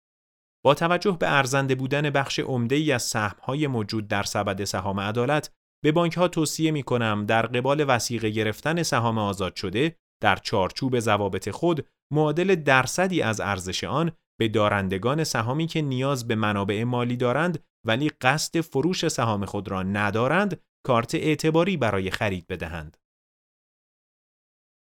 با 0.65 0.75
توجه 0.75 1.17
به 1.21 1.33
ارزنده 1.33 1.75
بودن 1.75 2.11
بخش 2.11 2.39
عمده 2.39 2.77
ای 2.77 2.93
از 2.93 3.03
سهم‌های 3.03 3.67
موجود 3.67 4.09
در 4.09 4.23
سبد 4.23 4.65
سهام 4.65 5.01
عدالت 5.01 5.51
به 5.85 5.93
بانک 5.93 6.17
ها 6.17 6.29
توصیه 6.29 6.71
می 6.71 6.83
کنم 6.83 7.27
در 7.27 7.47
قبال 7.47 7.85
وسیقه 7.89 8.31
گرفتن 8.31 8.83
سهام 8.83 9.19
آزاد 9.19 9.57
شده 9.57 9.97
در 10.23 10.37
چارچوب 10.37 11.01
ضوابط 11.01 11.51
خود 11.51 11.87
معادل 12.13 12.55
درصدی 12.55 13.23
از 13.23 13.41
ارزش 13.41 13.85
آن 13.85 14.13
به 14.41 14.49
دارندگان 14.49 15.25
سهامی 15.25 15.67
که 15.67 15.83
نیاز 15.83 16.29
به 16.29 16.35
منابع 16.35 16.85
مالی 16.85 17.17
دارند 17.17 17.65
ولی 17.87 18.09
قصد 18.09 18.61
فروش 18.61 19.09
سهام 19.09 19.45
خود 19.45 19.69
را 19.69 19.83
ندارند 19.83 20.61
کارت 20.87 21.15
اعتباری 21.15 21.77
برای 21.77 22.11
خرید 22.11 22.47
بدهند. 22.47 22.97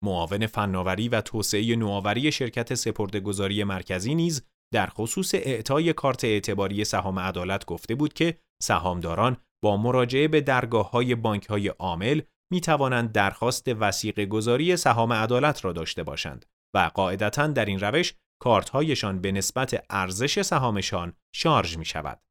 معاون 0.05 0.47
فناوری 0.47 1.09
و 1.09 1.21
توسعه 1.21 1.77
نوآوری 1.77 2.33
شرکت 2.33 2.75
سپردهگذاری 2.75 3.65
مرکزی 3.65 4.15
نیز 4.15 4.47
در 4.75 4.87
خصوص 4.87 5.35
اعطای 5.35 5.93
کارت 5.93 6.25
اعتباری 6.25 6.85
سهام 6.85 7.19
عدالت 7.19 7.65
گفته 7.65 7.95
بود 7.95 8.13
که 8.13 8.39
سهامداران 8.63 9.37
با 9.65 9.77
مراجعه 9.77 10.29
به 10.29 10.41
درگاه 10.41 10.91
های 10.91 11.15
بانک 11.15 11.47
های 11.47 11.69
عامل 11.69 12.21
می 12.53 12.61
توانند 12.61 13.13
درخواست 13.13 13.69
وسیق 13.69 14.21
گذاری 14.21 14.77
سهام 14.77 15.13
عدالت 15.13 15.65
را 15.65 15.73
داشته 15.73 16.03
باشند 16.03 16.47
و 16.75 16.91
قاعدتا 16.95 17.47
در 17.47 17.65
این 17.65 17.81
روش 17.81 18.15
کارت 18.41 18.69
هایشان 18.69 19.21
به 19.21 19.33
نسبت 19.33 19.85
ارزش 19.91 20.43
سهامشان 20.43 21.13
شارژ 21.35 21.77
می 21.77 21.85
شود. 21.85 22.26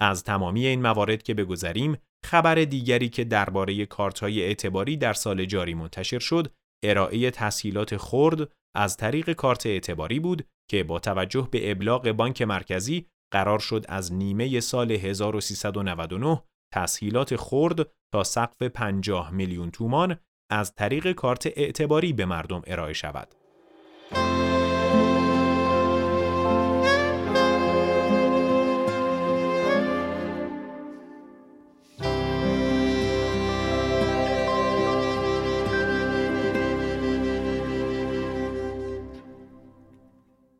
از 0.00 0.24
تمامی 0.24 0.66
این 0.66 0.82
موارد 0.82 1.22
که 1.22 1.34
بگذریم 1.34 1.96
خبر 2.24 2.54
دیگری 2.54 3.08
که 3.08 3.24
درباره 3.24 3.86
کارت 3.86 4.18
های 4.18 4.42
اعتباری 4.42 4.96
در 4.96 5.12
سال 5.12 5.44
جاری 5.44 5.74
منتشر 5.74 6.18
شد 6.18 6.52
ارائه 6.84 7.30
تسهیلات 7.30 7.96
خرد 7.96 8.52
از 8.76 8.96
طریق 8.96 9.32
کارت 9.32 9.66
اعتباری 9.66 10.20
بود 10.20 10.46
که 10.70 10.84
با 10.84 10.98
توجه 10.98 11.48
به 11.50 11.70
ابلاغ 11.70 12.12
بانک 12.12 12.42
مرکزی 12.42 13.06
قرار 13.32 13.58
شد 13.58 13.84
از 13.88 14.12
نیمه 14.12 14.60
سال 14.60 14.92
1399 14.92 16.42
تسهیلات 16.74 17.36
خرد 17.36 17.90
تا 18.12 18.24
سقف 18.24 18.62
50 18.62 19.30
میلیون 19.30 19.70
تومان 19.70 20.16
از 20.50 20.74
طریق 20.74 21.12
کارت 21.12 21.46
اعتباری 21.46 22.12
به 22.12 22.24
مردم 22.24 22.62
ارائه 22.66 22.92
شود. 22.92 23.34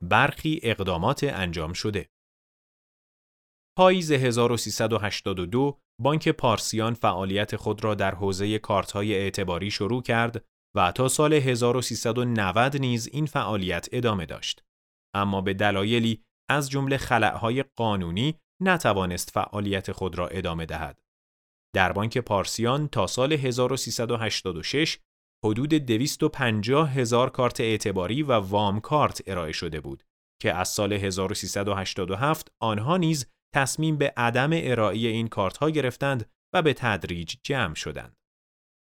برخی 0.09 0.61
اقدامات 0.63 1.25
انجام 1.25 1.73
شده 1.73 2.09
پاییز 3.79 4.13
1382 4.13 5.81
بانک 6.03 6.29
پارسیان 6.29 6.95
فعالیت 6.95 7.57
خود 7.57 7.85
را 7.85 7.95
در 7.95 8.15
حوزه 8.15 8.59
کارت‌های 8.59 9.15
اعتباری 9.15 9.71
شروع 9.71 10.03
کرد 10.03 10.45
و 10.77 10.93
تا 10.93 11.09
سال 11.09 11.33
1390 11.33 12.77
نیز 12.77 13.09
این 13.13 13.27
فعالیت 13.27 13.89
ادامه 13.93 14.27
داشت. 14.27 14.65
اما 15.15 15.41
به 15.41 15.55
دلایلی 15.55 16.25
از 16.51 16.71
جمله 16.71 16.97
خلأهای 16.97 17.65
قانونی 17.77 18.35
نتوانست 18.63 19.31
فعالیت 19.31 19.93
خود 19.93 20.19
را 20.19 20.29
ادامه 20.29 20.67
دهد. 20.67 21.03
در 21.75 21.93
بانک 21.93 22.19
پارسیان 22.19 22.89
تا 22.89 23.07
سال 23.07 23.33
1386 23.33 24.99
حدود 25.45 25.75
250 25.75 26.93
هزار 26.93 27.31
کارت 27.31 27.61
اعتباری 27.61 28.23
و 28.23 28.33
وام 28.33 28.81
کارت 28.81 29.23
ارائه 29.27 29.53
شده 29.53 29.81
بود 29.81 30.05
که 30.43 30.55
از 30.55 30.69
سال 30.69 30.93
1387 30.93 32.53
آنها 32.61 32.97
نیز 32.97 33.27
تصمیم 33.55 33.97
به 33.97 34.13
عدم 34.17 34.51
ارائه 34.53 34.99
این 34.99 35.29
کارت 35.29 35.57
ها 35.57 35.71
گرفتند 35.71 36.31
و 36.55 36.63
به 36.63 36.75
تدریج 36.75 37.37
جمع 37.43 37.75
شدند. 37.75 38.17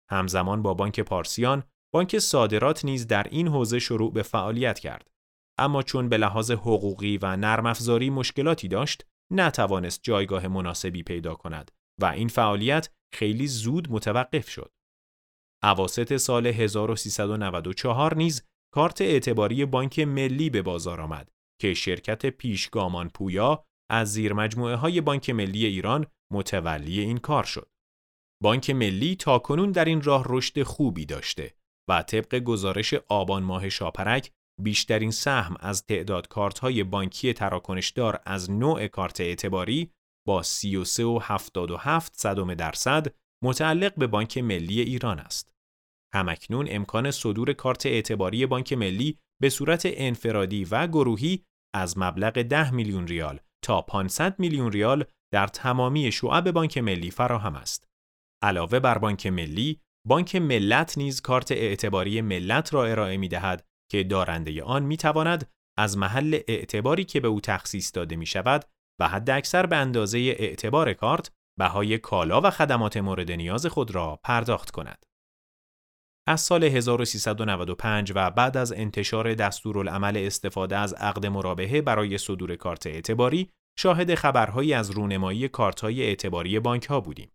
همزمان 0.09 0.61
با 0.61 0.73
بانک 0.73 0.99
پارسیان، 0.99 1.63
بانک 1.93 2.19
صادرات 2.19 2.85
نیز 2.85 3.07
در 3.07 3.23
این 3.23 3.47
حوزه 3.47 3.79
شروع 3.79 4.13
به 4.13 4.23
فعالیت 4.23 4.79
کرد. 4.79 5.07
اما 5.59 5.83
چون 5.83 6.09
به 6.09 6.17
لحاظ 6.17 6.51
حقوقی 6.51 7.17
و 7.17 7.35
نرم 7.35 7.65
افزاری 7.65 8.09
مشکلاتی 8.09 8.67
داشت، 8.67 9.05
نتوانست 9.33 9.99
جایگاه 10.03 10.47
مناسبی 10.47 11.03
پیدا 11.03 11.35
کند 11.35 11.71
و 12.01 12.05
این 12.05 12.27
فعالیت 12.27 12.89
خیلی 13.13 13.47
زود 13.47 13.91
متوقف 13.91 14.49
شد. 14.49 14.71
اواسط 15.63 16.17
سال 16.17 16.47
1394 16.47 18.15
نیز 18.15 18.43
کارت 18.73 19.01
اعتباری 19.01 19.65
بانک 19.65 19.99
ملی 19.99 20.49
به 20.49 20.61
بازار 20.61 21.01
آمد 21.01 21.29
که 21.61 21.73
شرکت 21.73 22.25
پیشگامان 22.25 23.09
پویا 23.09 23.63
از 23.91 24.13
زیر 24.13 24.33
مجموعه 24.33 24.75
های 24.75 25.01
بانک 25.01 25.29
ملی 25.29 25.65
ایران 25.65 26.05
متولی 26.33 26.99
این 26.99 27.17
کار 27.17 27.43
شد. 27.43 27.69
بانک 28.43 28.69
ملی 28.69 29.15
تا 29.15 29.39
کنون 29.39 29.71
در 29.71 29.85
این 29.85 30.01
راه 30.01 30.25
رشد 30.29 30.63
خوبی 30.63 31.05
داشته 31.05 31.53
و 31.89 32.03
طبق 32.03 32.35
گزارش 32.35 32.93
آبان 32.93 33.43
ماه 33.43 33.69
شاپرک 33.69 34.31
بیشترین 34.61 35.11
سهم 35.11 35.55
از 35.59 35.85
تعداد 35.85 36.27
کارت 36.27 36.59
های 36.59 36.83
بانکی 36.83 37.33
تراکنشدار 37.33 38.19
از 38.25 38.51
نوع 38.51 38.87
کارت 38.87 39.21
اعتباری 39.21 39.91
با 40.27 40.43
33.77 40.43 40.47
صدم 42.13 42.53
درصد 42.53 43.07
متعلق 43.43 43.95
به 43.95 44.07
بانک 44.07 44.37
ملی 44.37 44.81
ایران 44.81 45.19
است. 45.19 45.51
همکنون 46.13 46.67
امکان 46.69 47.11
صدور 47.11 47.53
کارت 47.53 47.85
اعتباری 47.85 48.45
بانک 48.45 48.73
ملی 48.73 49.17
به 49.41 49.49
صورت 49.49 49.81
انفرادی 49.85 50.65
و 50.65 50.87
گروهی 50.87 51.43
از 51.75 51.97
مبلغ 51.97 52.33
10 52.41 52.71
میلیون 52.71 53.07
ریال 53.07 53.39
تا 53.63 53.81
500 53.81 54.39
میلیون 54.39 54.71
ریال 54.71 55.05
در 55.33 55.47
تمامی 55.47 56.11
شعب 56.11 56.51
بانک 56.51 56.77
ملی 56.77 57.11
فراهم 57.11 57.55
است. 57.55 57.87
علاوه 58.43 58.79
بر 58.79 58.97
بانک 58.97 59.27
ملی، 59.27 59.79
بانک 60.07 60.35
ملت 60.35 60.97
نیز 60.97 61.21
کارت 61.21 61.51
اعتباری 61.51 62.21
ملت 62.21 62.73
را 62.73 62.85
ارائه 62.85 63.17
می 63.17 63.27
دهد 63.27 63.65
که 63.91 64.03
دارنده 64.03 64.63
آن 64.63 64.83
می 64.83 64.97
تواند 64.97 65.49
از 65.77 65.97
محل 65.97 66.39
اعتباری 66.47 67.03
که 67.03 67.19
به 67.19 67.27
او 67.27 67.41
تخصیص 67.41 67.91
داده 67.93 68.15
می 68.15 68.25
شود 68.25 68.65
و 68.99 69.07
حد 69.07 69.29
اکثر 69.29 69.65
به 69.65 69.75
اندازه 69.75 70.17
اعتبار 70.17 70.93
کارت 70.93 71.31
بهای 71.59 71.97
کالا 71.97 72.41
و 72.41 72.49
خدمات 72.49 72.97
مورد 72.97 73.31
نیاز 73.31 73.65
خود 73.65 73.91
را 73.91 74.19
پرداخت 74.23 74.71
کند. 74.71 75.05
از 76.27 76.41
سال 76.41 76.63
1395 76.63 78.11
و 78.15 78.31
بعد 78.31 78.57
از 78.57 78.71
انتشار 78.71 79.33
دستورالعمل 79.33 80.17
استفاده 80.17 80.77
از 80.77 80.93
عقد 80.93 81.25
مرابحه 81.25 81.81
برای 81.81 82.17
صدور 82.17 82.55
کارت 82.55 82.87
اعتباری 82.87 83.49
شاهد 83.79 84.15
خبرهایی 84.15 84.73
از 84.73 84.91
رونمایی 84.91 85.47
کارت‌های 85.47 86.03
اعتباری 86.03 86.59
بانک‌ها 86.59 86.99
بودیم. 86.99 87.31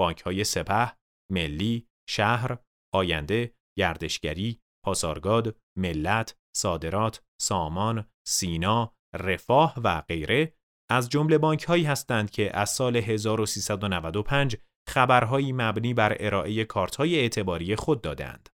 بانک‌های 0.00 0.44
سپه، 0.44 0.92
ملی، 1.32 1.88
شهر، 2.08 2.58
آینده، 2.94 3.54
گردشگری، 3.78 4.60
پاسارگاد، 4.84 5.56
ملت، 5.78 6.36
صادرات، 6.56 7.22
سامان، 7.40 8.10
سینا، 8.26 8.94
رفاه 9.14 9.74
و 9.84 10.00
غیره 10.00 10.54
از 10.90 11.08
جمله 11.08 11.38
بانک‌هایی 11.38 11.84
هستند 11.84 12.30
که 12.30 12.56
از 12.58 12.70
سال 12.70 12.96
1395 12.96 14.56
خبرهایی 14.88 15.52
مبنی 15.52 15.94
بر 15.94 16.16
ارائه 16.20 16.64
کارت‌های 16.64 17.20
اعتباری 17.20 17.76
خود 17.76 18.02
دادند. 18.02 18.48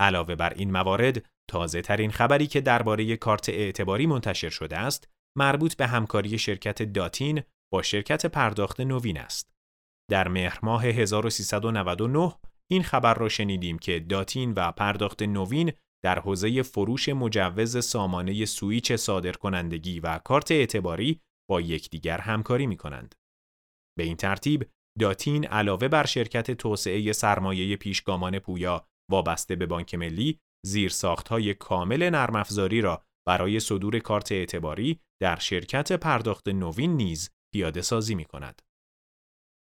علاوه 0.00 0.34
بر 0.34 0.54
این 0.54 0.70
موارد، 0.70 1.26
تازه 1.50 1.82
ترین 1.82 2.10
خبری 2.10 2.46
که 2.46 2.60
درباره 2.60 3.16
کارت 3.16 3.48
اعتباری 3.48 4.06
منتشر 4.06 4.50
شده 4.50 4.78
است، 4.78 5.08
مربوط 5.38 5.76
به 5.76 5.86
همکاری 5.86 6.38
شرکت 6.38 6.82
داتین 6.82 7.42
با 7.72 7.82
شرکت 7.82 8.26
پرداخت 8.26 8.80
نوین 8.80 9.18
است. 9.18 9.54
در 10.10 10.28
مهر 10.28 10.58
ماه 10.62 10.84
1399 10.84 12.34
این 12.70 12.82
خبر 12.82 13.14
را 13.14 13.28
شنیدیم 13.28 13.78
که 13.78 14.00
داتین 14.00 14.52
و 14.56 14.72
پرداخت 14.72 15.22
نوین 15.22 15.72
در 16.04 16.18
حوزه 16.18 16.62
فروش 16.62 17.08
مجوز 17.08 17.84
سامانه 17.84 18.44
سویچ 18.44 18.92
صادرکنندگی 18.92 20.00
و 20.00 20.18
کارت 20.18 20.50
اعتباری 20.50 21.20
با 21.50 21.60
یکدیگر 21.60 22.18
همکاری 22.18 22.66
می 22.66 22.76
کنند. 22.76 23.14
به 23.98 24.04
این 24.04 24.16
ترتیب 24.16 24.70
داتین 25.00 25.46
علاوه 25.46 25.88
بر 25.88 26.06
شرکت 26.06 26.50
توسعه 26.50 27.12
سرمایه 27.12 27.76
پیشگامان 27.76 28.38
پویا 28.38 28.86
وابسته 29.10 29.56
به 29.56 29.66
بانک 29.66 29.94
ملی 29.94 30.38
زیرساختهای 30.66 31.54
کامل 31.54 32.10
نرم 32.10 32.36
افزاری 32.36 32.80
را 32.80 33.04
برای 33.28 33.60
صدور 33.60 33.98
کارت 33.98 34.32
اعتباری 34.32 35.00
در 35.22 35.36
شرکت 35.36 35.92
پرداخت 35.92 36.48
نوین 36.48 36.96
نیز 36.96 37.30
پیاده 37.54 37.82
سازی 37.82 38.14
می 38.14 38.24
کند. 38.24 38.62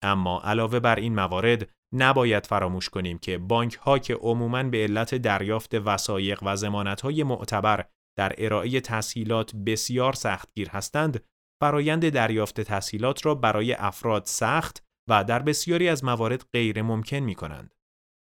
اما 0.04 0.40
علاوه 0.40 0.80
بر 0.80 0.96
این 0.96 1.14
موارد 1.14 1.70
نباید 1.94 2.46
فراموش 2.46 2.88
کنیم 2.88 3.18
که 3.18 3.38
بانک 3.38 3.74
ها 3.74 3.98
که 3.98 4.14
عموماً 4.14 4.62
به 4.62 4.82
علت 4.82 5.14
دریافت 5.14 5.74
وسایق 5.74 6.38
و 6.42 6.56
زمانت 6.56 7.00
های 7.00 7.22
معتبر 7.22 7.84
در 8.18 8.34
ارائه 8.38 8.80
تسهیلات 8.80 9.56
بسیار 9.56 10.12
سختگیر 10.12 10.68
هستند 10.68 11.24
فرایند 11.60 12.08
دریافت 12.08 12.60
تسهیلات 12.60 13.26
را 13.26 13.34
برای 13.34 13.72
افراد 13.72 14.22
سخت 14.26 14.84
و 15.08 15.24
در 15.24 15.42
بسیاری 15.42 15.88
از 15.88 16.04
موارد 16.04 16.44
غیر 16.52 16.82
ممکن 16.82 17.16
می 17.16 17.34
کنند. 17.34 17.74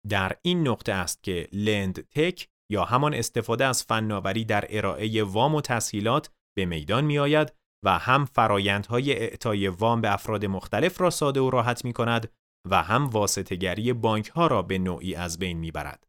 در 0.09 0.37
این 0.41 0.67
نقطه 0.67 0.93
است 0.93 1.23
که 1.23 1.47
لند 1.51 2.07
تک 2.09 2.47
یا 2.71 2.83
همان 2.83 3.13
استفاده 3.13 3.65
از 3.65 3.83
فناوری 3.83 4.45
در 4.45 4.65
ارائه 4.69 5.23
وام 5.23 5.55
و 5.55 5.61
تسهیلات 5.61 6.29
به 6.57 6.65
میدان 6.65 7.05
می 7.05 7.19
آید 7.19 7.53
و 7.85 7.97
هم 7.97 8.25
فرایندهای 8.25 9.13
اعطای 9.13 9.67
وام 9.67 10.01
به 10.01 10.13
افراد 10.13 10.45
مختلف 10.45 11.01
را 11.01 11.09
ساده 11.09 11.39
و 11.39 11.49
راحت 11.49 11.85
می 11.85 11.93
کند 11.93 12.31
و 12.69 12.83
هم 12.83 13.07
واسطگری 13.07 13.93
بانک 13.93 14.27
ها 14.27 14.47
را 14.47 14.61
به 14.61 14.77
نوعی 14.77 15.15
از 15.15 15.39
بین 15.39 15.57
می 15.57 15.71
برد. 15.71 16.07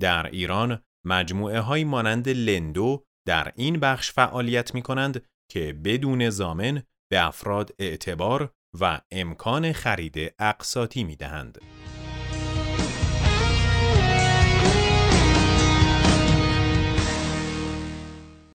در 0.00 0.26
ایران 0.26 0.82
مجموعه 1.06 1.60
های 1.60 1.84
مانند 1.84 2.28
لندو 2.28 3.04
در 3.26 3.52
این 3.56 3.80
بخش 3.80 4.12
فعالیت 4.12 4.74
می 4.74 4.82
کنند 4.82 5.26
که 5.54 5.72
بدون 5.84 6.30
زامن 6.30 6.82
به 7.10 7.26
افراد 7.26 7.70
اعتبار 7.78 8.52
و 8.80 9.00
امکان 9.10 9.72
خرید 9.72 10.34
اقساطی 10.38 11.04
می 11.04 11.16
دهند. 11.16 11.58